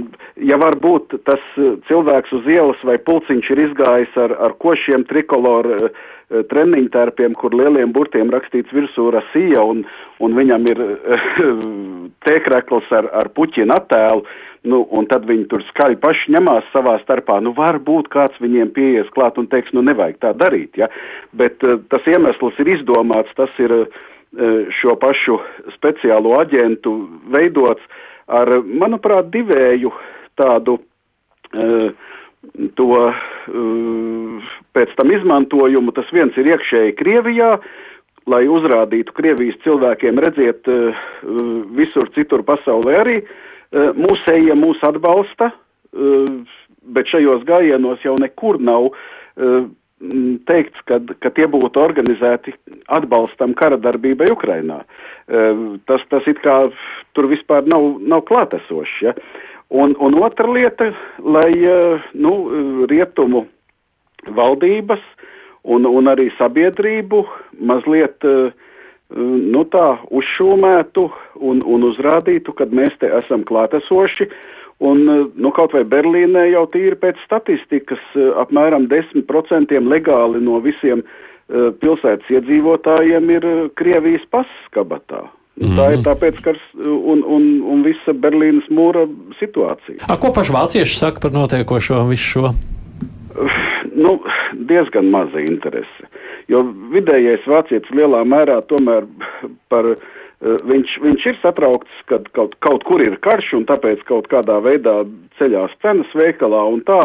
[0.41, 5.77] ja varbūt tas eh, cilvēks uz ielas vai pulciņš ir izgājis ar, ar košiem trikoloru
[6.31, 9.81] treniņtērpiem, kur lieliem burtiem rakstīts virsū Rasija, un,
[10.23, 10.79] un viņam ir
[12.25, 14.23] tēkrekls ar, ar puķina attēlu,
[14.71, 19.11] nu, un tad viņi tur skaļi paši ņemās savā starpā, nu, varbūt kāds viņiem pieies
[19.11, 20.87] klāt un teiks, nu, nevajag tā darīt, ja,
[21.35, 21.59] bet
[21.91, 23.75] tas iemesls ir izdomāts, tas ir
[24.31, 25.39] šo pašu
[25.75, 26.93] speciālo aģentu
[27.33, 27.83] veidots
[28.31, 29.91] ar, manuprāt, divēju
[30.39, 30.77] tādu
[31.51, 31.91] e,
[32.79, 33.11] to e,
[34.77, 35.91] pēc tam izmantojumu.
[35.97, 37.57] Tas viens ir iekšēji Krievijā,
[38.31, 40.67] lai uzrādītu Krievijas cilvēkiem, redziet,
[41.75, 43.15] visur citur pasaulē arī
[43.73, 45.49] mūsējie mūs atbalsta,
[46.93, 48.91] bet šajos gājienos jau nekur nav
[50.49, 52.53] teikts, ka, ka tie būtu organizēti
[52.89, 54.81] atbalstam kara darbībai Ukrainā.
[54.81, 55.45] E,
[55.89, 56.55] tas, tas it kā
[57.17, 58.97] tur vispār nav, nav klātesošs.
[59.05, 59.15] Ja?
[59.69, 60.89] Un, un otra lieta,
[61.21, 61.77] lai e,
[62.17, 62.33] nu,
[62.89, 63.45] rietumu
[64.37, 65.05] valdības
[65.63, 67.23] un, un arī sabiedrību
[67.61, 68.51] mazliet uh,
[69.15, 71.03] nu tā uzšūmētu
[71.43, 74.29] un, un uzrādītu, ka mēs te esam klātesoši.
[74.81, 75.03] Un,
[75.37, 78.01] nu, kaut vai Berlīnē jau tīri pēc statistikas
[78.41, 81.03] apmēram 10% legāli no visiem
[81.51, 83.45] pilsētas iedzīvotājiem ir
[83.77, 85.27] Krievijas pasas kabatā.
[85.61, 85.77] Mm -hmm.
[85.77, 86.05] Tā ir mhm.
[86.07, 86.51] tāpēc, ka
[86.85, 89.05] un, un, un visa Berlīnas mūra
[89.39, 90.07] situācija.
[90.09, 92.47] A, ko paši vācieši saka par notiekošo visu šo?
[93.95, 94.21] Nu,
[94.53, 96.07] diezgan maza interese.
[96.47, 96.63] Jo
[96.93, 99.05] vidējais vācietis lielā mērā tomēr
[99.71, 99.85] par,
[100.41, 105.01] viņš, viņš ir satraukts, ka kaut, kaut kur ir karš un tāpēc kaut kādā veidā
[105.37, 107.01] ceļās cenas veikalā un tā,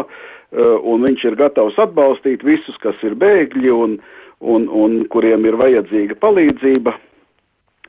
[0.57, 3.97] un viņš ir gatavs atbalstīt visus, kas ir bēgļi un,
[4.39, 6.95] un, un kuriem ir vajadzīga palīdzība.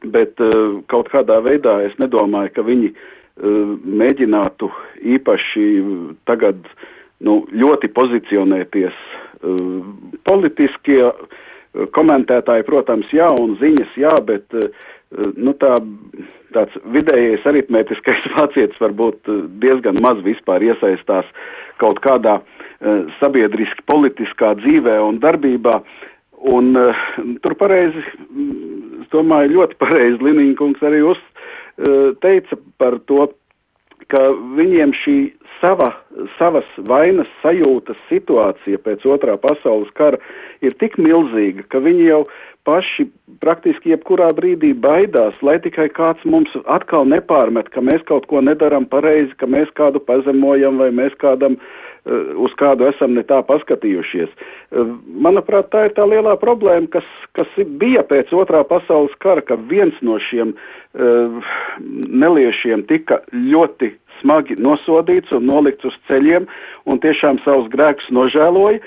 [0.05, 4.69] Bet uh, kaut kādā veidā es nedomāju, ka viņi uh, mēģinātu
[5.17, 5.65] īpaši
[6.29, 6.61] tagad
[7.25, 9.81] nu, ļoti pozicionēties uh,
[10.29, 11.03] politiskie
[11.95, 14.55] komentētāji, protams, jā, un ziņas, jā, bet
[15.17, 15.75] nu, tā,
[16.57, 19.31] tāds vidējais aritmētiskais vācietis varbūt
[19.63, 21.29] diezgan maz vispār iesaistās
[21.83, 22.41] kaut kādā
[23.19, 25.81] sabiedriski politiskā dzīvē un darbībā.
[26.47, 26.99] Un uh,
[27.43, 33.27] tur pareizi es domāju, ļoti pareizi Liniņkungs arī uz, uh, teica par to,
[34.13, 34.21] ka
[34.57, 35.17] viņiem šī
[35.59, 35.91] sava,
[36.39, 40.21] savas vainas sajūtas situācija pēc otrā pasaules kara
[40.65, 42.23] ir tik milzīga, ka viņi jau
[42.69, 43.09] paši
[43.41, 48.85] praktiski jebkurā brīdī baidās, lai tikai kāds mums atkal nepārmet, ka mēs kaut ko nedaram
[48.85, 51.57] pareizi, ka mēs kādu pazemojam vai mēs kādam
[52.09, 54.31] Eh, uz kādu esam ne tā paskatījušies.
[54.33, 54.93] Eh,
[55.27, 57.51] manuprāt, tā ir tā lielā problēma, kas, kas
[57.81, 61.51] bija pēc otrā pasaules kara, ka viens no šiem uh,
[62.23, 63.91] neliešiem tika ļoti
[64.23, 66.49] smagi nosodīts un nolikts uz ceļiem
[66.89, 68.81] un tiešām savus grēkus nožēloja,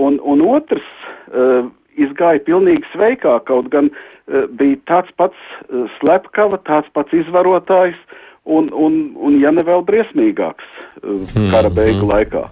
[0.00, 0.88] un, un otrs
[1.28, 1.68] uh,
[2.00, 7.98] izgāja pilnīgi sveikā, kaut gan uh, bija tāds pats uh, slepkava, tāds pats izvarotājs,
[8.44, 10.66] un, un, un ja ne vēl briesmīgāks
[11.02, 12.10] hmm, kara beigu hmm.
[12.10, 12.46] laikā.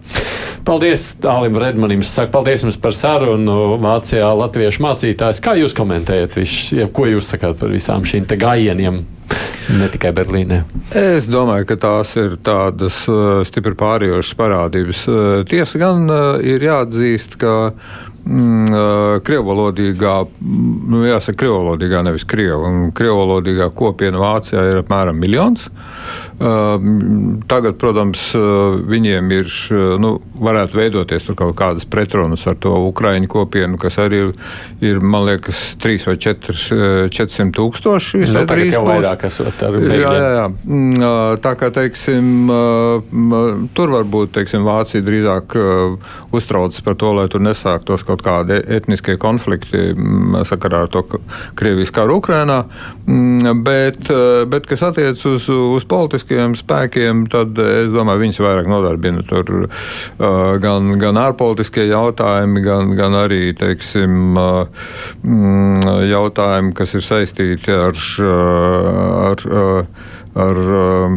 [0.64, 2.02] Paldies Dālim Redmanim.
[2.04, 5.40] Saku, paldies jums par sarunu Vācijā latviešu mācītājs.
[5.42, 9.00] Kā jūs komentējat visu, ja, ko jūs sakāt par visām šīm te gājieniem?
[9.78, 10.64] Ne tikai Berlīnē.
[10.98, 15.02] Es domāju, ka tās ir tādas uh, stipri pārējošas parādības.
[15.06, 17.54] Uh, tiesa gan uh, ir jāatzīst, ka
[18.24, 25.68] mm, krievvalodīgā, nu, jāsaka, krievvalodīgā, nevis krievu, krievvalodīgā kopiena Vācijā ir apmēram miljons.
[26.40, 28.22] Tagad, protams,
[28.88, 29.50] viņiem ir,
[30.00, 34.30] nu, varētu veidoties kaut kādas pretrunas ar to ukraiņu kopienu, kas arī ir,
[34.80, 36.56] ir man liekas, 3 vai 4,
[37.12, 38.22] 400 tūkstoši.
[38.24, 40.00] Nu, tagad jau vairāk esot ar bēgļiem.
[40.00, 41.12] Jā, jā, jā.
[41.44, 42.48] Tā kā, teiksim,
[43.76, 45.58] tur varbūt, teiksim, Vācija drīzāk
[46.36, 49.90] uztraucas par to, lai tur nesāktos kaut kādi etniskie konflikti
[50.48, 51.04] sakarā ar to
[51.58, 52.60] Krievijas karu Ukrainā,
[53.64, 54.10] bet,
[54.50, 59.68] bet kas attiec uz, uz politiskajiem spēkiem, tad es domāju, viņus vairāk nodarbina tur
[60.62, 64.38] gan, gan ārpolitiskie jautājumi, gan, gan arī, teiksim,
[66.10, 68.00] jautājumi, kas ir saistīti ar,
[69.30, 71.16] ar, ar ar um,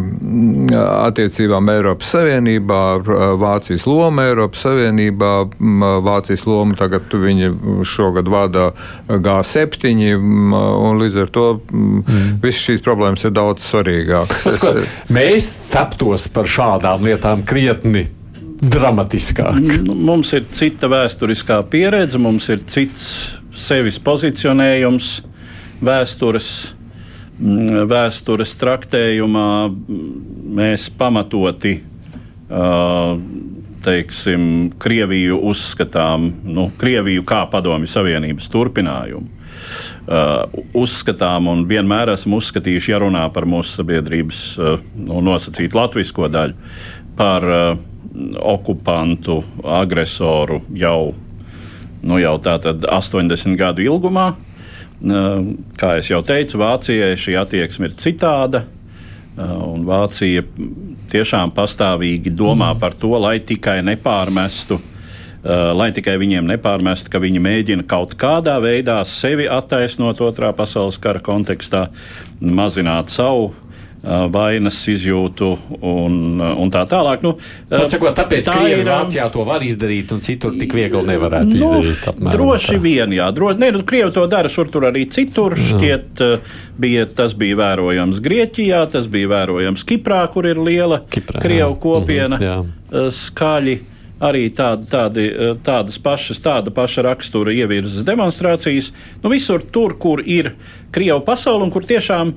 [0.74, 5.34] attiecībām Eiropas Savienībā, ar uh, Vācijas lomu Eiropas Savienībā.
[6.04, 7.52] Vācijas loma tagad viņi
[7.88, 8.72] šogad vada
[9.08, 9.86] G7,
[10.18, 12.42] un līdz ar to mm.
[12.44, 14.50] visas šīs problēmas ir daudz svarīgākas.
[14.50, 14.74] Es, ko,
[15.14, 18.08] mēs ceptos par šādām lietām krietni
[18.64, 19.60] dramatiskāk.
[19.86, 23.04] Nu, mums ir cita vēsturiskā pieredze, mums ir cits
[23.54, 25.18] sevis pozicionējums,
[25.84, 26.83] vēstures Mm,
[27.44, 29.48] vēstures traktējumā
[30.60, 31.76] mēs pamatoti
[33.84, 39.42] teiksim, Krieviju uzskatām, nu, Krieviju kā padomju Savienības turpinājumu.
[40.04, 46.28] Uh, uzskatām un vienmēr esam uzskatījuši, ja runā par mūsu sabiedrības uh, nu, nosacītu latviešu
[46.34, 46.72] daļu,
[47.16, 47.70] par uh,
[48.44, 51.14] okupantu, agresoru jau,
[52.04, 54.34] nu, jau 80 gadu ilgumā.
[54.34, 54.53] Uh,
[55.04, 58.64] Kā jau teicu, Vācijai šī attieksme ir citāda.
[59.36, 60.44] Un Vācija
[61.12, 62.80] tiešām pastāvīgi domā mm.
[62.80, 64.78] par to, lai tikai nepārmestu,
[65.44, 71.20] lai tikai viņiem nepārmestu, ka viņi mēģina kaut kādā veidā sevi attaisnot otrā pasaules kara
[71.26, 71.88] kontekstā,
[72.40, 73.52] mazināt savu
[74.04, 77.24] vainas izjūtu un, un tā tālāk.
[77.24, 77.38] Nu,
[77.72, 82.10] sakot, tāpēc, tā ir Vācijā to var izdarīt, un citur tik viegli nevarētu nu, izdarīt.
[82.12, 82.82] Apmēram, droši tā.
[82.84, 83.62] vien, jā, droši.
[83.64, 85.56] Nē, nu, Krievi to dara šur tur arī citur.
[85.56, 86.26] Šķiet,
[86.84, 92.42] bija, tas bija vērojams Grieķijā, tas bija vērojams Kiprā, kur ir liela Kiprā, Krievu kopiena.
[92.42, 93.80] Mm -hmm, skaļi
[94.24, 95.26] arī tādi, tādi,
[95.64, 98.92] tādas pašas, tāda paša rakstura ievirzes demonstrācijas.
[99.24, 100.54] Nu, visur tur, kur ir
[100.92, 102.34] Krievija pasaule un kur tiešām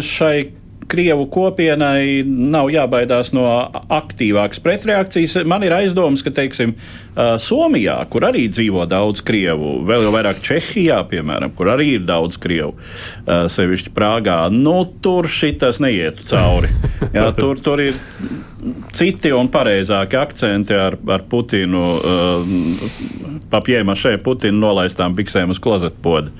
[0.00, 3.46] šai Krievu kopienai nav jābaidās no
[3.92, 5.38] aktīvākas pretreakcijas.
[5.48, 6.74] Man ir aizdoms, ka, teiksim,
[7.14, 12.40] Somijā, kur arī dzīvo daudz krievu, vēl jau vairāk Čehijā, piemēram, kur arī ir daudz
[12.42, 12.74] krievu,
[13.24, 16.72] sevišķi Prāgā, nu, tur šitas neietu cauri.
[17.14, 17.94] Jā, tur, tur ir
[18.96, 21.86] citi un pareizāki akcenti ar, ar Putinu,
[23.54, 26.34] papjēma šeit Putinu nolaistām biksēm uz klozetpodu.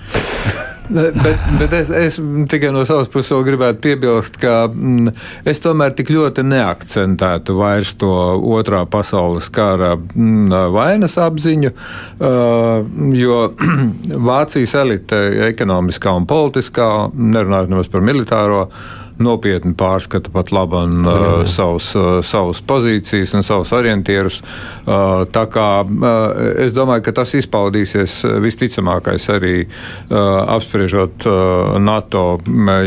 [0.88, 2.18] Bet, bet es, es
[2.50, 5.12] tikai no savas puses gribētu piebilst, ka mm,
[5.48, 8.10] es tomēr tik ļoti neakcentētu vairs to
[8.56, 12.82] otrā pasaules kara mm, vainas apziņu, uh,
[13.16, 13.40] jo
[14.30, 21.44] Vācijas elite ekonomiskā un politiskā, nerunājot nemaz par militāro, uh, nopietni pārskata pat labam uh,
[21.50, 24.40] savus, uh, savus pozīcijas un savus orientierus.
[24.84, 30.18] Uh, tā kā uh, es domāju, ka tas izpaudīsies uh, visticamākais arī uh,
[30.56, 32.24] apspriežot uh, NATO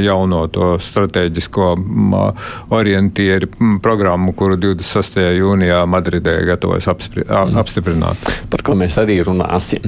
[0.04, 3.50] jauno to strateģisko uh, orientieru
[3.84, 5.22] programmu, kuru 26.
[5.40, 7.58] jūnijā Madridē gatavojas mm.
[7.62, 8.30] apstiprināt.
[8.52, 9.88] Par ko mēs arī runāsim.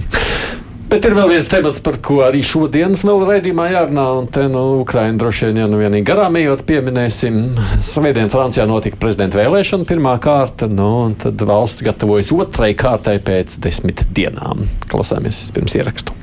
[0.89, 4.79] Bet ir vēl viens temats, par ko arī šodienas vēl raidījumā jārunā, un te nu,
[4.81, 7.37] Ukraina droši vien, ja nu vienīgi garām ejot, pieminēsim.
[7.85, 13.59] Svētdien Francijā notika prezidenta vēlēšana pirmā kārta, nu, un tad valsts gatavojas otrai kārtai pēc
[13.61, 14.65] desmit dienām.
[14.89, 16.17] Klausāmies pirms ierakstu.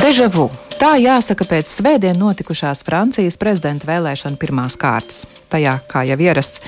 [0.00, 0.48] Deja vu.
[0.74, 5.22] Tā jāsaka pēc svētdien notikušās Francijas prezidenta vēlēšana pirmās kārtas.
[5.52, 6.62] Tajā, kā jau ierasts,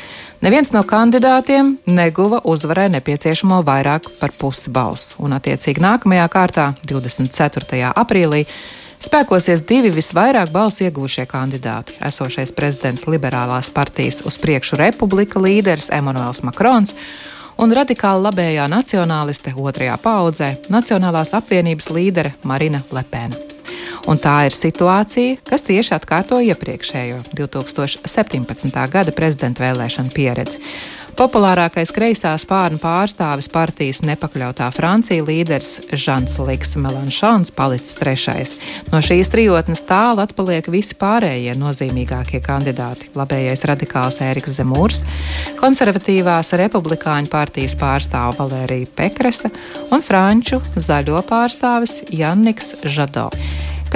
[0.45, 7.81] neviens no kandidātiem neguva uzvarai nepieciešamo vairāk par pusi balsu, un attiecīgi nākamajā kārtā, 24.
[7.91, 8.45] aprīlī,
[9.03, 16.45] spēkosies divi visvairāk balsu ieguvušie kandidāti- esošais prezidents Liberālās partijas uz priekšu republika līderis Emmanuels
[16.47, 16.95] Makrons
[17.59, 23.56] un radikāli labējā nacionāliste otrajā paudzē- Nacionālās apvienības līdere Marina Lepena.
[24.07, 28.77] Un tā ir situācija, kas tieši atkārto iepriekšējo 2017.
[28.93, 30.63] gada prezidenta vēlēšanu pieredzi.
[31.17, 38.53] Populārākais kreisā spārna pārstāvis partijas nepakļautā Francija līderis Žants Liks Melanšons palicis trešais.
[38.93, 45.01] No šīs trijotnes tālu atpaliek visi pārējie nozīmīgākie kandidāti- labējais radikāls Ēriks Zemūrs,
[45.57, 49.49] konservatīvās republikāņu partijas pārstāva Valērija Pekresa
[49.91, 53.31] un franču zaļo pārstāvis Janniks Žado.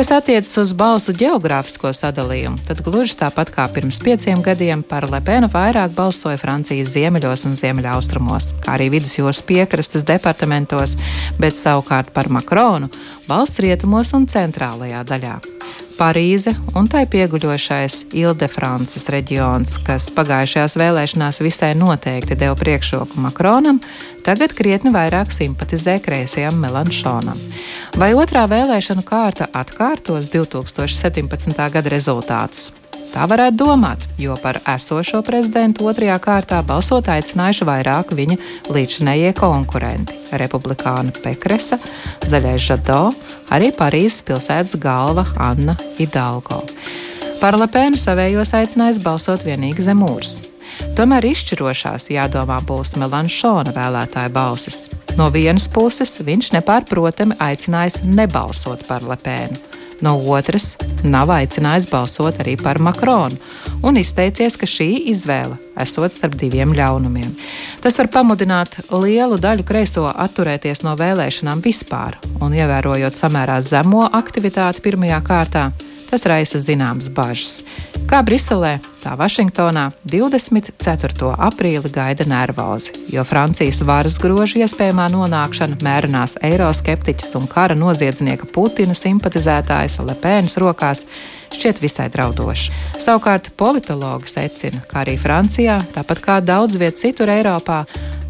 [0.01, 5.51] Kas attiecas uz balsu geogrāfisko sadalījumu, tad gluži tāpat kā pirms pieciem gadiem par Lepenu
[5.53, 10.97] vairāk balsoja Francijas ziemeļos un ziemeļaustrumos, kā arī vidusjūras piekrastes departamentos,
[11.37, 12.89] bet savukārt par Makronu
[13.29, 15.37] valsts rietumos un centrālajā daļā.
[16.01, 23.83] Parīze un tai pieguļošais Ile-de-Frances reģions, kas pagājušajās vēlēšanās visai noteikti deva priekšroku Makronam,
[24.25, 27.37] tagad krietni vairāk simpatizē kreisajam Melanšonam.
[28.01, 31.69] Vai otrā vēlēšanu kārta atkārtos 2017.
[31.77, 32.71] gada rezultātus?
[33.11, 38.37] Tā varētu domāt, jo par esošo prezidentu otrajā kārtā balsot aicinājuši vairāk viņa
[38.71, 41.79] līdzinējie konkurenti- republikāna Pekresa,
[42.23, 43.11] Zaļais Žado,
[43.51, 46.63] arī Parīzes pilsētas galva Anna Idalgo.
[47.41, 50.39] Par Lepēnu savējos aicinājis balsot vienīgi zem mūrs.
[50.95, 54.89] Tomēr izšķirošās jādomā būs Melanšona vēlētāja balsis.
[55.17, 59.59] No vienas puses viņš nepārprotami aicinājis nebalsot par Lepēnu
[60.05, 60.75] no otras
[61.05, 63.39] nav aicinājis balsot arī par Makronu
[63.87, 67.31] un izteicies, ka šī izvēle esot starp diviem ļaunumiem.
[67.81, 74.85] Tas var pamudināt lielu daļu kreiso atturēties no vēlēšanām vispār, un ievērojot samērā zemo aktivitāti
[74.85, 75.71] pirmajā kārtā,
[76.11, 77.61] tas raisa zināmas bažas.
[78.11, 81.31] Kā Briselē, tā Vašingtonā 24.
[81.39, 88.97] aprīli gaida nervozi, jo Francijas varas grožu iespējamā nonākšana mērenās eiroskeptiķis un kara noziedznieka Putina
[88.99, 91.05] simpatizētājas Lepēnas rokās
[91.55, 92.75] šķiet visai draudoši.
[92.99, 97.85] Savukārt politologi secina, ka arī Francijā, tāpat kā daudz viet citur Eiropā,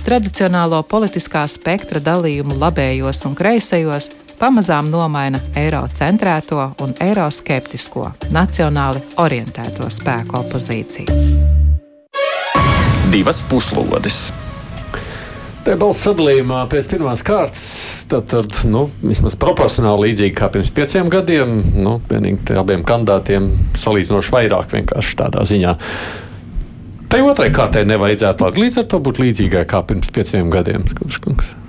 [0.05, 4.11] tradicionālo politiskā spektra dalījumu labējos un kreisajos
[4.41, 11.17] pamazām nomaina eiro centrēto un eiroskeptisko, nacionāli orientēto spēku opozīciju.
[13.11, 14.31] Divas puslodes.
[15.61, 17.67] Te balss sadalījumā pēc pirmās kārtas,
[18.09, 21.61] tad, tad nu, vismaz proporcionāli līdzīgi kā pirms pieciem gadiem.
[21.77, 25.77] Nu, vienīgi abiem kandidātiem salīdzinoši vairāk vienkārši tādā ziņā.
[27.11, 30.87] Tai otrai kārtai nevajadzētu līdz ar to būt līdzīgai kā pirms pieciem gadiem.
[30.89, 31.60] Skatīšanās.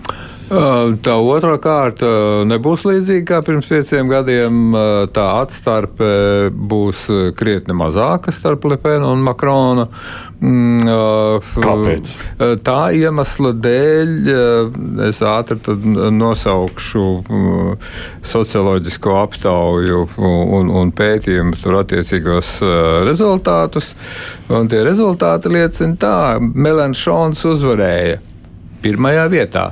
[0.52, 2.08] Tā otrā kārta
[2.44, 4.76] nebūs līdzīga kā pirms pieciem gadiem.
[5.16, 6.10] Tā atstarpe
[6.52, 7.06] būs
[7.40, 9.88] krietni mazāka starp Lepenu un Makronu.
[10.42, 10.90] Mm,
[11.56, 12.12] Kāpēc?
[12.68, 14.14] Tā iemesla dēļ
[15.08, 15.78] es ātri
[16.18, 17.08] nosaukšu
[18.34, 22.58] socioloģisko aptauju un, un pētījumu tur attiecīgos
[23.08, 23.94] rezultātus.
[24.52, 28.20] Un tie rezultāti liecina tā, Melans Šons uzvarēja
[28.82, 29.70] pirmajā vietā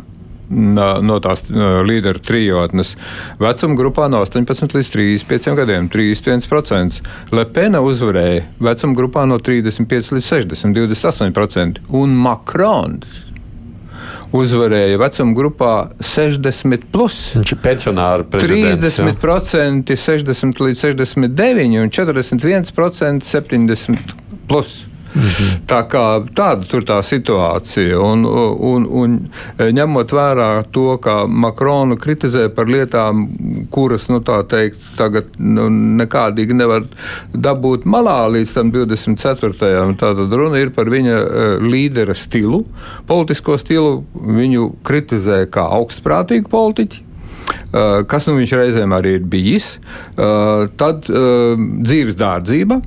[0.49, 2.95] no tās līderu trijotnes.
[3.39, 7.01] Vecuma grupā no 18 līdz 35 gadiem- 31%.
[7.31, 11.79] Lepena uzvarēja vecuma grupā no 35 līdz 60- 28%.
[11.91, 13.29] Un Makrons
[14.35, 16.85] uzvarēja vecuma grupā 60.
[16.91, 17.17] Plus.
[17.35, 18.97] Viņš ir pensionāra prezidents.
[18.97, 19.97] 30% jā.
[19.97, 24.15] 60 līdz 69 un 41% 70.
[24.47, 24.85] Plus.
[25.09, 25.63] Mhm.
[25.69, 26.03] Tā kā
[26.37, 29.15] tāda tur tā situācija, un, un, un
[29.57, 33.25] ņemot vērā to, ka Makronu kritizē par lietām,
[33.73, 35.65] kuras, nu tā teikt, tagad nu,
[36.01, 36.85] nekādīgi nevar
[37.33, 39.53] dabūt malā līdz tam 24.
[39.99, 42.63] Tātad runa ir par viņa e, līdera stilu,
[43.09, 44.03] politisko stilu.
[44.13, 47.01] Viņu kritizē kā augstprātīgu politiķu.
[47.01, 50.29] E, kas nu viņš reizēm arī ir bijis, e,
[50.79, 52.81] tad dzīves dārdzība,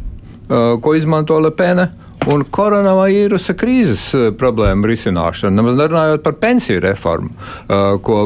[0.52, 1.86] ko izmanto Lepene,
[2.30, 8.18] un koronavīrusa krīzes eh, problēmu risināšanu, nemaz nerunājot par pensiju reformu, eh, ko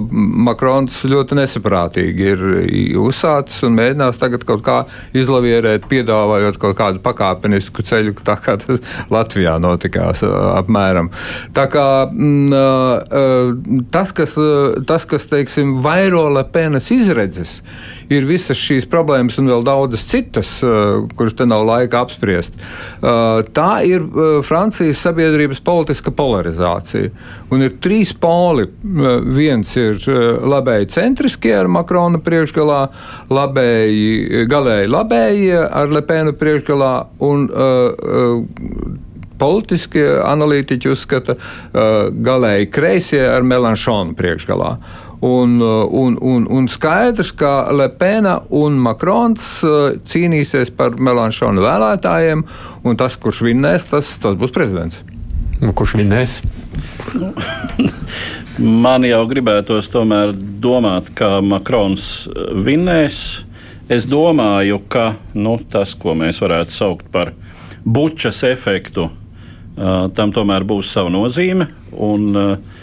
[0.46, 2.44] Makrons ļoti nesaprātīgi ir
[3.00, 4.78] uzsācis un mēģinās tagad kaut kā
[5.16, 8.82] izlavierēt, piedāvājot kaut kādu pakāpenisku ceļu, tā kā tas
[9.14, 11.10] Latvijā notikās eh, apmēram.
[11.56, 14.34] Tā kā mm, tas, kas,
[14.88, 17.60] tas, kas teiksim, vairo Lepenas izredzes,
[18.12, 20.50] ir visas šīs problēmas un vēl daudzas citas,
[21.16, 22.54] kuras te nav laika apspriest.
[23.00, 27.10] Tā ir uh, Francijas sabiedrības politiska polarizācija.
[27.52, 28.66] Un ir trīs poli.
[28.66, 32.82] Uh, viens ir uh, labēji centriskie ar Makrona priekšgalā,
[33.30, 36.92] labēji, galēji labējie ar Lepēnu priekšgalā
[37.26, 39.02] un uh, uh,
[39.38, 44.76] politiskie analītiķi uzskata uh, galēji kreisie ar Melanšonu priekšgalā.
[45.20, 52.42] Un, un, un, un skaidrs, ka Lepena un Makrons uh, cīnīsies par Melanšonu vēlētājiem,
[52.84, 55.00] un tas, kurš vinnēs, tas, tas būs prezidents.
[55.62, 56.42] Nu, kurš vinnēs?
[58.84, 63.20] Man jau gribētos tomēr domāt, ka Makrons uh, vinnēs.
[63.88, 67.30] Es domāju, ka nu, tas, ko mēs varētu saukt par
[67.86, 71.70] bučas efektu, uh, tam tomēr būs sava nozīme.
[72.04, 72.75] Un, uh,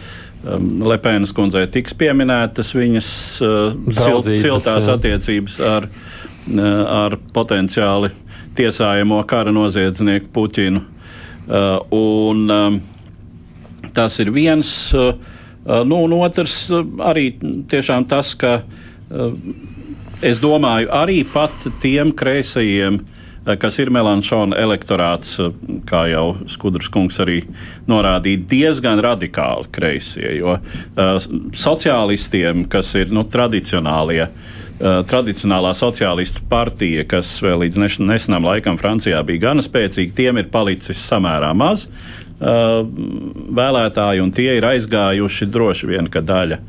[0.43, 3.09] Lepēnas kundzei tiks pieminētas viņas
[3.45, 4.97] uh, silt, siltās jā.
[4.97, 6.65] attiecības ar, uh,
[7.05, 8.11] ar potenciāli
[8.57, 10.83] tiesājamo kara noziedznieku Puķinu.
[11.43, 12.81] Uh, un, um,
[13.95, 14.69] tas ir viens,
[15.63, 16.55] nu, un otrs
[17.05, 17.27] arī
[17.69, 18.55] tiešām tas, ka
[20.25, 22.97] es domāju, arī pat tiem kreisajiem
[23.59, 25.51] kas ir Melanšona elektorāts, eh,
[25.89, 27.41] kā jau Skudrs kungs arī
[27.89, 30.37] norādīja, diezgan radikāli kreisie.
[30.37, 31.15] Jo uh,
[31.51, 34.27] sociālistiem, kas ir nu, tradicionālie,
[34.79, 40.99] tradicionālā sociālistu partija, kas vēl līdz nesenam laikam Francijā bija gana spēcīga, tiem ir palicis
[41.07, 41.85] samērā maz
[42.43, 46.59] vēlētāji, un tie ir aizgājuši droši vien, ka daļa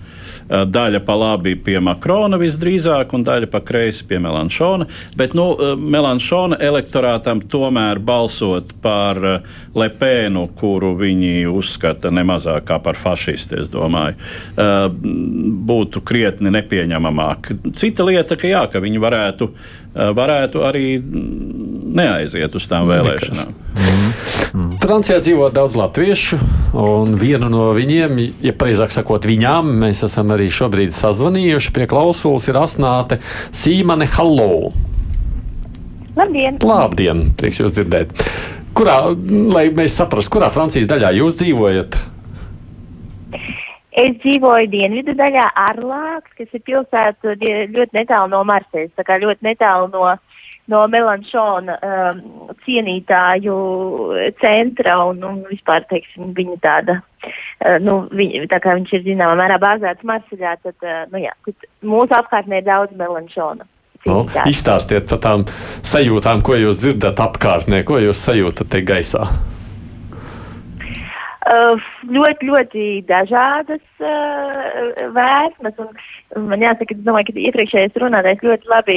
[0.49, 4.87] daļa pa labi pie Makrona visdrīzāk, un daļa pa kreisi pie Melanšona.
[5.17, 5.47] Bet nu,
[5.79, 9.21] Melanšona elektorātam tomēr balsot par
[9.75, 14.19] Lepēnu, kuru viņi uzskata nemazāk kā par fašistu, es domāju,
[15.71, 17.53] būtu krietni nepieņemamāk.
[17.79, 19.51] Cita lieta, ka jā, ka viņi varētu,
[19.95, 20.87] varētu arī
[21.95, 23.55] neaiziet uz tām vēlēšanām.
[23.75, 24.34] Mm.
[24.85, 26.37] Francijā dzīvo daudz latviešu,
[26.77, 31.71] un vienu no viņiem, ja pareizāk sakot, viņām mēs esam arī šobrīd sazvanījuši.
[31.73, 33.17] Pie klausulas ir Asnāte
[33.57, 34.75] Sīmane Hallo.
[36.19, 36.61] Labdien!
[36.61, 37.31] Labdien!
[37.41, 38.13] Prieks jūs dzirdēt!
[38.77, 38.99] Kurā,
[39.57, 41.97] lai mēs saprastu, kurā Francijas daļā jūs dzīvojat?
[44.05, 49.49] Es dzīvoju dienvidu daļā, Arlāks, kas ir pilsēta ļoti netālu no Marsejas, tā kā ļoti
[49.49, 50.34] netālu no uh,
[50.73, 52.23] no Melanšona um,
[52.65, 53.57] cienītāju
[54.41, 59.37] centra un, un vispār, teiksim, viņa tāda, uh, nu, viņa, tā kā viņš ir zināmā
[59.43, 63.69] mērā bāzēts Marseļā, tad, uh, nu jā, tad mūsu apkārtnē ir daudz Melanšona.
[64.05, 65.47] Nu, izstāstiet par tām
[65.89, 69.25] sajūtām, ko jūs dzirdat apkārtnē, ko jūs sajūtat te gaisā.
[71.45, 73.83] Ļoti, ļoti dažādas
[75.13, 75.81] vēsmas.
[76.37, 78.97] Un man jāsaka, es domāju, ka iepriekšējais runātājs ļoti labi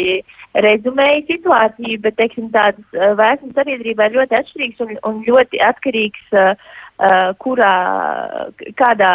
[0.56, 2.88] rezumēja situāciju, bet, teiksim, tādas
[3.20, 6.72] vēsmas sabiedrībā ir ļoti atšķirīgas un, un ļoti atkarīgs, uh,
[7.44, 7.74] kurā,
[8.80, 9.12] kādā,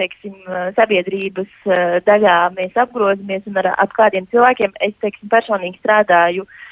[0.00, 0.40] teiksim,
[0.80, 4.72] sabiedrības uh, daļā mēs apgrozamies un ar, ap kādiem cilvēkiem.
[4.80, 6.69] Es, teiksim, personīgi strādāju Uh,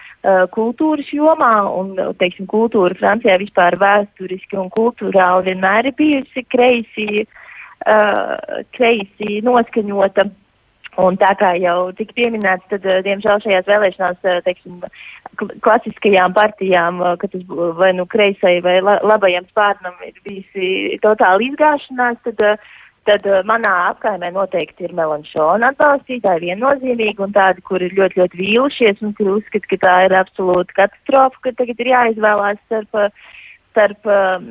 [0.55, 8.37] kultūras jomā, un, teiksim, kultūra Francijā vispār vēsturiski un kultūrāli vienmēr ir bijusi kreisi, uh,
[8.77, 10.29] kreisi noskaņota.
[10.99, 14.81] Un tā kā jau tika pieminēts, tad, uh, diemžēl, šajās vēlēšanās, uh, teiksim,
[15.63, 17.45] klasiskajām partijām, ka tas
[17.79, 22.73] vai nu kreisai vai labajam spārnam ir bijusi totāla izgāšanās, tad uh,
[23.09, 28.41] tad uh, manā apkaimē noteikti ir melanšona atbalstītāji viennozīmīgi un tādi, kuri ir ļoti, ļoti
[28.43, 33.03] vīlušies un kuri uzskata, ka tā ir absolūta katastrofa, ka tagad ir jāizvēlās starp,
[33.73, 34.47] starp um,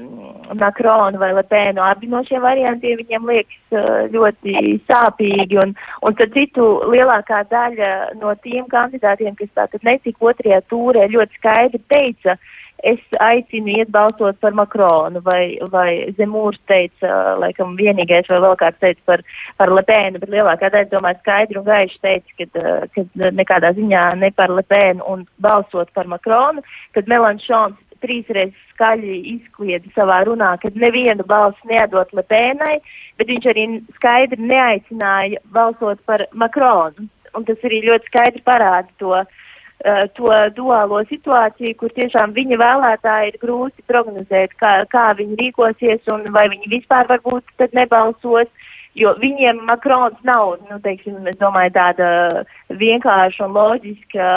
[0.59, 1.83] Makronu vai Lepēnu.
[1.83, 7.91] Abi no šiem variantiem viņiem liekas uh, ļoti sāpīgi un, un tad citu lielākā daļa
[8.21, 13.89] no tiem kandidātiem, kas tātad netika otrajā tūrē, ļoti skaidri teica, uh, es aicinu iet
[13.93, 19.23] balsot par Makronu, vai, vai Zemūrs teica, laikam vienīgais, vai vēl kāds teica par,
[19.57, 24.31] par Lepēnu, bet lielākā daļa, domāju, skaidri un gaiši teica, ka, ka nekādā ziņā ne
[24.37, 26.63] par Lepēnu un balsot par Makronu,
[26.93, 32.77] kad Melanšons trīsreiz skaļi izkliedza savā runā, ka nevienu balsu neadot Lepēnai,
[33.17, 33.67] bet viņš arī
[33.97, 37.09] skaidri neaicināja balsot par Makronu.
[37.35, 39.25] Un tas arī ļoti skaidri parāda to uh,
[40.17, 46.25] to duālo situāciju, kur tiešām viņa vēlētāji ir grūti prognozēt, kā, kā viņi rīkosies un
[46.33, 48.49] vai viņi vispār varbūt tad nebalsos,
[48.97, 52.07] jo viņiem Makrons nav, nu, teiksim, es domāju, tāda
[52.73, 54.31] vienkārša un loģiska,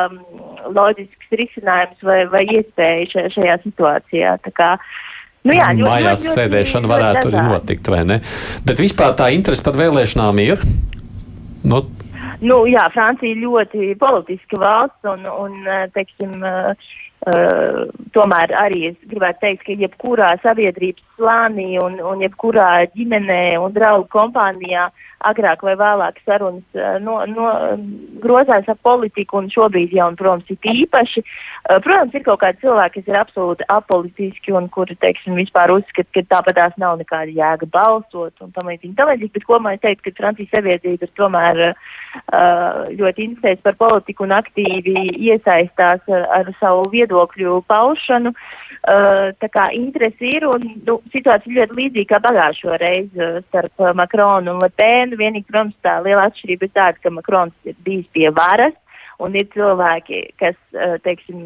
[0.77, 4.37] loģisks risinājums vai, vai iespēja šajā situācijā.
[4.45, 4.75] Tā kā,
[5.41, 8.19] Nu jā, ļoti, Mājās ļoti, ļoti, sēdēšana varētu arī notikt, vai ne?
[8.69, 10.61] Bet vispār tā interese par vēlēšanām ir.
[11.65, 11.81] Nu,
[12.41, 18.87] Nu, jā, Francija ir ļoti politiska valsts un, un eh, teiksim, uh, Uh, tomēr arī
[18.89, 24.87] es gribētu teikt, ka jebkurā sabiedrības slānī un, un jebkurā ģimenē un draugu kompānijā
[25.29, 27.49] agrāk vai vēlāk sarunas no, no,
[28.23, 31.25] grozās ap politiku un šobrīd jau, un, protams, ir īpaši.
[31.85, 36.25] Protams, ir kaut kādi cilvēki, kas ir absolūti apolitiski un kuri, teiksim, vispār uzskata, ka
[36.35, 38.97] tāpatās nav nekāda jēga balsot un tam līdzīgi.
[38.99, 41.63] Tam līdzīgi, bet kopumā es teiktu, ka Francijas sabiedrība ir tomēr
[42.97, 48.33] ļoti interesēs par politiku un aktīvi iesaistās ar, ar savu viedokļu paušanu.
[48.81, 54.63] Tā kā interesi ir un nu, situācija ļoti līdzīga kā pagājušo reizi starp Makronu un
[54.65, 55.10] Lepēnu.
[55.19, 58.77] Vienīgi, protams, tā liela atšķirība ir tāda, ka Makrons ir bijis pie varas.
[59.21, 61.41] Un ir cilvēki, kas, uh, teiksim,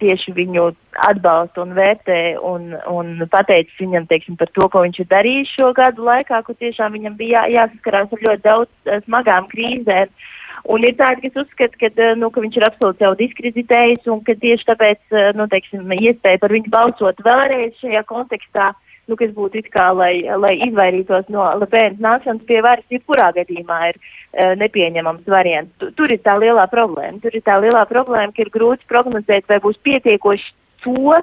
[0.00, 0.64] tieši viņu
[1.06, 5.68] atbalsta un vērtē un, un pateicis viņam, teiksim, par to, ko viņš ir darījis šo
[5.76, 10.10] gadu laikā, kur tiešām viņam bija jā, jāsaskarās ar ļoti daudz uh, smagām krīzēm.
[10.10, 10.34] Uh,
[10.66, 14.22] Un ir tādi, kas uzskata, ka, eh, nu, ka viņš ir absolūti jau diskreditējis un
[14.26, 18.72] ka tieši tāpēc, eh, nu, teiksim, iespēja par viņu balsot vēlreiz šajā kontekstā,
[19.06, 23.80] nu, kas būtu it kā, lai, lai izvairītos no Lepēnas nākšanas pie varas, jebkurā gadījumā
[23.92, 25.72] ir uh, nepieņemams variants.
[25.80, 27.22] Tu, tur ir tā lielā problēma.
[27.22, 30.52] Tur ir tā lielā problēma, ka ir grūti prognozēt, vai būs pietiekoši
[30.86, 31.18] to,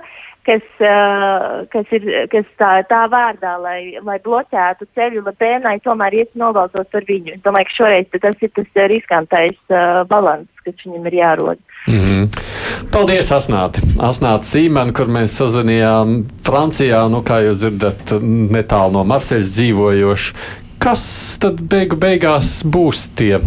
[0.47, 6.31] kas, uh, kas ir kas tā, tā vārdā, lai, lai bloķētu ceļu Lepēnai, tomēr ies
[6.39, 7.37] nobalsot par viņu.
[7.37, 11.63] Es domāju, ka šoreiz tas ir tas riskantais uh, balans, kas viņam ir jārod.
[11.87, 12.51] Mm -hmm.
[12.91, 13.81] Paldies, Asnāti!
[13.99, 20.33] Asnāti Sīmeni, kur mēs sazvanījām Francijā, nu, kā jūs dzirdat, netālu no Marseļas dzīvojoši.
[20.83, 21.03] Kas
[21.39, 23.39] tad beigu beigās būs tie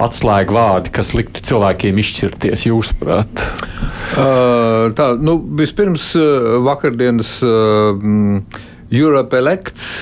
[0.00, 3.44] atslēgu vārdi, kas liktu cilvēkiem izšķirties, jūsuprāt?
[4.10, 6.12] Uh, tā, nu, vispirms
[6.66, 7.38] vakardienas.
[7.44, 10.00] Uh, Europe Elects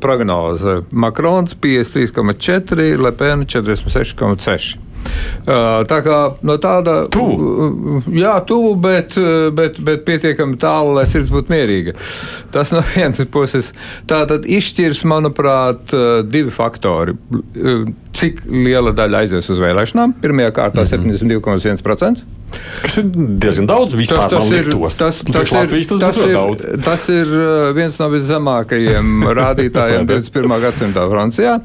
[0.00, 0.78] prognoze.
[0.96, 4.78] Makrons 53,4, Lepena 46,6.
[5.90, 9.16] Tā kā no tāda tuvu, jā, tuvu bet,
[9.56, 11.96] bet, bet pietiekami tālu, lai sirds būtu mierīga.
[12.54, 13.72] Tas no vienas puses.
[14.10, 15.94] Tā tad izšķirs, manuprāt,
[16.28, 17.16] divi faktori.
[18.20, 20.18] Cik liela daļa aizies uz vēlēšanām?
[20.20, 21.18] Pirmajā kārtā mm -hmm.
[21.24, 22.39] 72,1%.
[22.80, 24.30] Kas ir diezgan daudz vispār.
[24.30, 26.66] Tas, tas, ir, tas, tas, tas, ir, tas, tas, ir, daudz.
[26.84, 27.32] tas ir
[27.76, 30.56] viens no viszemākajiem rādītājiem 21.
[30.64, 31.56] gadsimtā Francijā.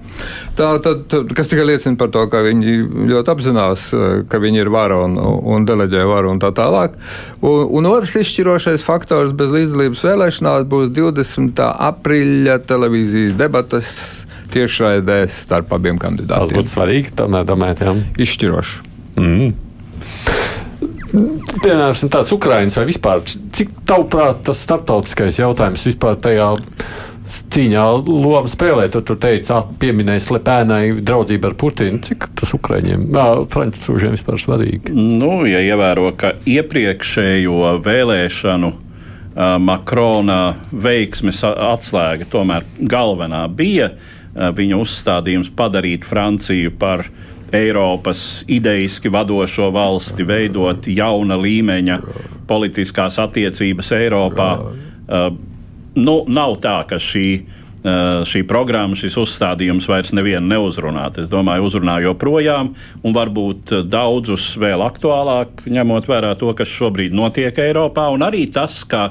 [0.56, 2.76] Tā, tad, kas tikai liecina par to, ka viņi
[3.12, 3.88] ļoti apzinās,
[4.32, 7.00] ka viņi ir vara un, un deleģē varu un tā tālāk.
[7.42, 11.66] Un, un otrs izšķirošais faktors bez līdzdalības vēlēšanās būs 20.
[11.90, 13.92] aprīļa televīzijas debatas
[14.56, 16.52] tiešraidēs starp abiem kandidātiem.
[16.52, 17.96] Tas būtu svarīgi, tomēr domājat, jā.
[18.26, 18.84] Izšķiroši.
[19.20, 19.54] Mm.
[21.16, 26.50] Piemēram, tāds Ukraiņas vai vispār, cik tavuprāt tas starptautiskais jautājums vispār tajā
[27.26, 28.88] cīņā lomu spēlē.
[28.94, 32.02] Tur, tur teica, pieminējis Lepēnai draudzību ar Putinu.
[32.06, 33.08] Cik tas Ukraiņiem,
[33.52, 34.94] Frančūžiem vispār svarīgi?
[34.96, 40.42] Nu, ja ievēro, ka iepriekšējo vēlēšanu uh, Makrona
[40.72, 47.08] veiksmes atslēga tomēr galvenā bija uh, viņa uzstādījums padarīt Franciju par
[47.56, 52.00] Eiropas idejiski vadošo valsti, veidot jauna līmeņa
[52.48, 54.50] politiskās attiecības Eiropā.
[55.06, 55.30] Uh,
[55.96, 61.22] nu, nav tā, ka šī, uh, šī programma, šis uzstādījums vairs nevienu neuzrunāt.
[61.24, 62.74] Es domāju, uzrunā joprojām,
[63.06, 68.84] un varbūt daudzus vēl aktuālāk, ņemot vērā to, kas šobrīd notiek Eiropā, un arī tas,
[68.90, 69.10] ka,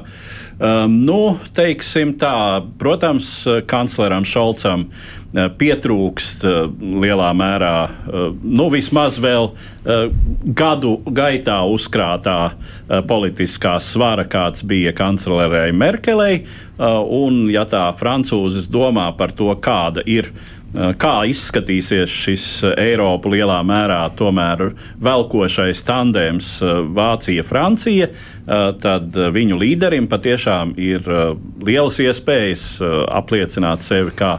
[0.59, 1.21] um, nu,
[1.57, 2.37] teiksim tā,
[2.79, 3.37] protams,
[3.71, 6.59] kancleram Šolcam Eh, pietrūkst eh,
[7.05, 9.53] lielā mērā, eh, nu, vismaz vēl
[10.57, 12.55] gadu gaitā uzkrātā
[13.05, 16.39] politiskā svara, kāds bija kanclerei Merkelei.
[16.81, 20.31] Un, ja tā francūzis domā par to, kāda ir
[20.73, 22.45] kā izskatīsies šis
[22.81, 24.71] Eiropu lielā mērā tomēr
[25.05, 26.49] velkošais tandēms
[26.97, 28.09] Vācija-Francija,
[28.81, 31.05] tad viņu līderim patiešām ir
[31.61, 32.65] lielas iespējas
[33.21, 34.39] apliecināt sevi kā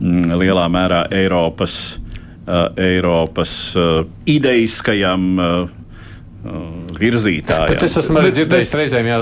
[0.00, 1.98] lielā mērā Eiropas,
[2.46, 5.74] uh, Eiropas uh, ideiskajam uh,
[6.98, 7.72] virzītājiem.
[7.72, 9.18] Bet es esmu arī dzirdējis reizēm, jā,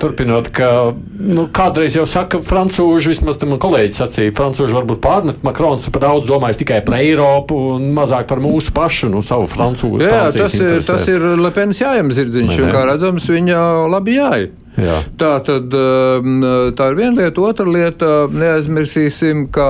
[0.00, 5.88] turpinot, ka nu, kādreiz jau saka, francūži, vismaz man kolēģis sacīja, francūži varbūt pārmet Makrons
[5.90, 10.06] par daudz domājis tikai par Eiropu un mazāk par mūsu pašu, nu, savu francūžu.
[10.06, 14.52] Jā, tas ir, tas ir Lepenis jājams zirdziņš, un kā redzams, viņa labi jāja.
[14.80, 14.96] Jā.
[15.20, 16.42] Tā, tad, um,
[16.74, 17.44] tā ir viena lieta.
[17.44, 18.10] Otra lieta-
[18.42, 19.68] neaizmirsīsim, ka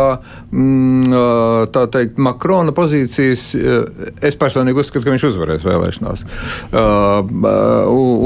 [0.51, 3.47] mm, uh, tā teikt, Makrona pozīcijas.
[3.59, 6.27] Uh, es personīgi uzskatu, ka viņš uzvarēs vēlēšanās.
[6.73, 7.25] Uh,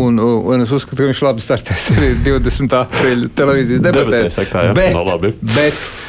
[0.06, 2.78] un, un es uzskatu, ka viņš labi startēs arī 20.
[2.82, 4.42] aprīļa televīzijas debatēs.
[4.78, 6.07] Bet, no, bet, Uh,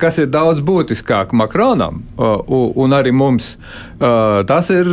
[0.00, 2.40] kas ir daudz būtiskāk Makronam uh,
[2.76, 3.54] un arī mums.
[4.00, 4.88] Uh, tas ir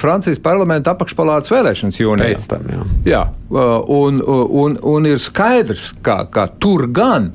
[0.00, 2.34] Francijas parlamenta apakšpalātas vēlēšanas jūnijā.
[2.36, 2.84] Pēc tam, jā.
[3.08, 7.32] jā un, un, un ir skaidrs, ka, ka tur gan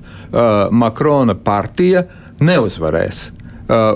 [0.74, 2.08] Makrona partija
[2.42, 3.28] neuzvarēs.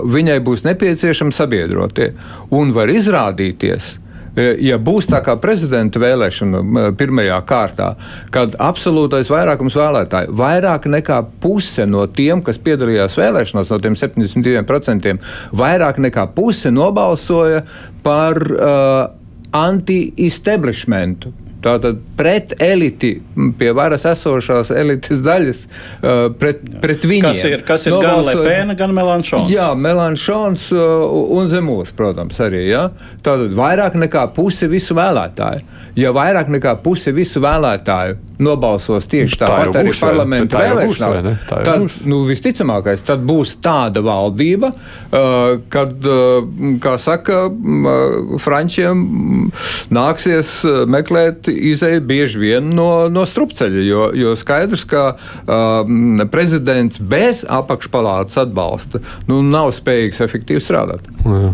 [0.08, 2.12] Viņai būs nepieciešami sabiedrotie
[2.54, 4.07] un var izrādīties, ka
[4.38, 7.88] ja būs tā kā prezidenta vēlēšana pirmajā kārtā,
[8.34, 15.16] kad absolūtais vairākums vēlētāju, vairāk nekā puse no tiem, kas piedalījās vēlēšanās, no tiem 72%,
[15.58, 17.64] vairāk nekā puse nobalsoja
[18.04, 19.10] par uh,
[19.58, 23.16] anti-establishmentu, Tātad pret eliti,
[23.58, 25.64] pie varas esošās elites daļas,
[26.38, 27.32] pret, pret viņiem.
[27.32, 28.30] Kas ir, kas ir Nobalso...
[28.30, 29.50] gan Lepēna, gan Melanšons?
[29.50, 32.68] Jā, Melanšons un Zemūrs, protams, arī.
[32.70, 32.88] Ja?
[33.26, 35.66] Tātad vairāk nekā puse visu vēlētāju.
[35.98, 43.02] Ja vairāk nekā puse visu vēlētāju nobalsos tieši tāpat arī parlamentu vēlēšanās, tad, nu, visticamākais,
[43.06, 44.70] tad būs tāda valdība,
[45.74, 46.08] kad,
[46.84, 47.40] kā saka,
[48.42, 49.02] Frančiem
[49.94, 50.52] nāksies
[50.90, 55.04] meklēt izēja bieži vien no, no strupceļa, jo, jo skaidrs, ka
[55.44, 61.08] um, prezidents bez apakšpalātas atbalsta nu, nav spējīgs efektīvi strādāt.
[61.24, 61.52] Jā,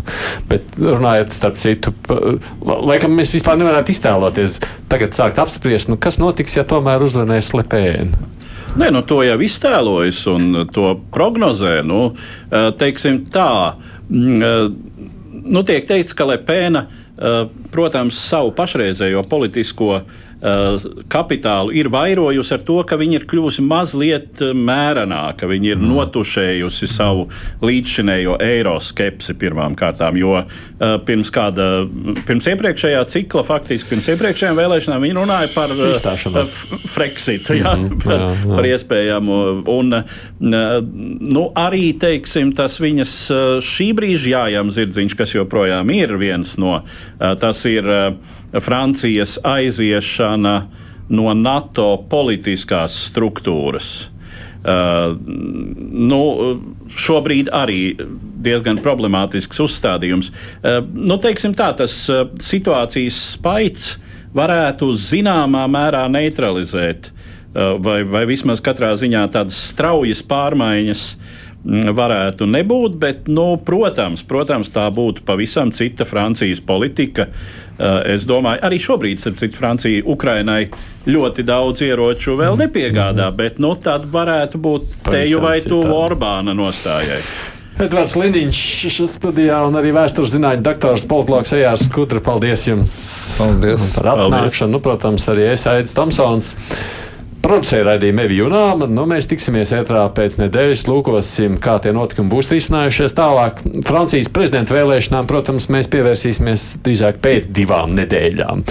[0.51, 1.93] bet runājot starp citu,
[2.61, 4.59] laikam mēs vispār nevarētu iztēloties
[4.91, 8.31] tagad sākt apspriest, nu, kas notiks, ja tomēr uzvarēs Lepēnu.
[8.75, 11.77] Nē, nu, to jau iztēlojas un to prognozē.
[11.87, 12.09] Nu,
[12.51, 13.47] teiksim tā,
[14.11, 17.04] nu, tiek teikts, ka Lepēna Eh,
[17.71, 20.24] protams, savu pašreizējo politisko Eh,
[21.09, 25.87] kapitālu ir vairojusi ar to, ka viņi ir kļuvusi mazliet eh, mērenāka, viņi ir mm.
[25.93, 27.27] notušējusi savu
[27.65, 30.45] līdzšinējo eiroskepsi pirmām kārtām, jo uh,
[31.07, 31.69] pirms kāda,
[32.27, 35.73] pirms iepriekšējā cikla, faktiski pirms iepriekšējām vēlēšanām, viņi runāja par
[36.95, 38.55] Frexitu, jā, mm -hmm, par, jā, jā.
[38.55, 39.39] par iespējamu,
[39.71, 39.93] un
[40.39, 43.15] nu, arī, teiksim, tas viņas
[43.65, 46.81] šī brīža jājām zirdziņš, kas joprojām ir viens no,
[47.17, 47.89] tas ir
[48.61, 50.55] Francijas aiziešana
[51.09, 54.09] no NATO politiskās struktūras.
[54.65, 55.13] Uh,
[56.09, 56.21] nu,
[56.97, 57.93] šobrīd arī
[58.41, 60.31] diezgan problemātisks uzstādījums.
[60.31, 63.91] Uh, nu, teiksim tā, tas uh, situācijas spaids
[64.35, 72.45] varētu zināmā mērā neutralizēt, uh, vai, vai vismaz katrā ziņā tādas straujas pārmaiņas uh, varētu
[72.45, 77.27] nebūt, bet, nu, protams, protams, tā būtu pavisam cita Francijas politika.
[77.75, 80.67] Eh, es domāju, arī šobrīd, starp citu, Francija Ukrainai
[81.09, 83.37] ļoti daudz ieroču vēl nepiegādā, mhm.
[83.41, 87.19] bet nu, tad varētu būt teju vai tuvu Orbāna nostājai.
[87.75, 88.59] Edvards Liniņš
[89.11, 92.21] studijā un arī vēstures zinātņu doktors Polkloks Ejārs Skudra.
[92.23, 92.93] Paldies jums
[93.35, 93.89] Paldies.
[93.97, 94.77] par atnākšanu.
[94.77, 96.53] Nu, protams, arī es Aidis Tomsons.
[97.45, 98.87] Producēja raidījumu Eviju un Āma.
[98.89, 103.61] Nu, mēs tiksimies ētrā pēc nedēļas, lūkosim, kā tie notikumi būs risinājušies tālāk.
[103.85, 108.65] Francijas prezidenta vēlēšanām, protams, mēs pievērsīsimies drīzāk pēc divām nedēļām.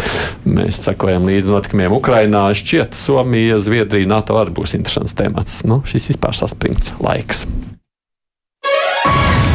[0.56, 2.48] Mēs sekojam līdzi notikumiem Ukrainā.
[2.56, 5.62] Šķiet, Somija, Zviedrija, NATO arī būs interesants temats.
[5.68, 7.46] Nu, šis vispār saspringts laiks.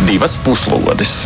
[0.07, 1.21] Divas puslodes!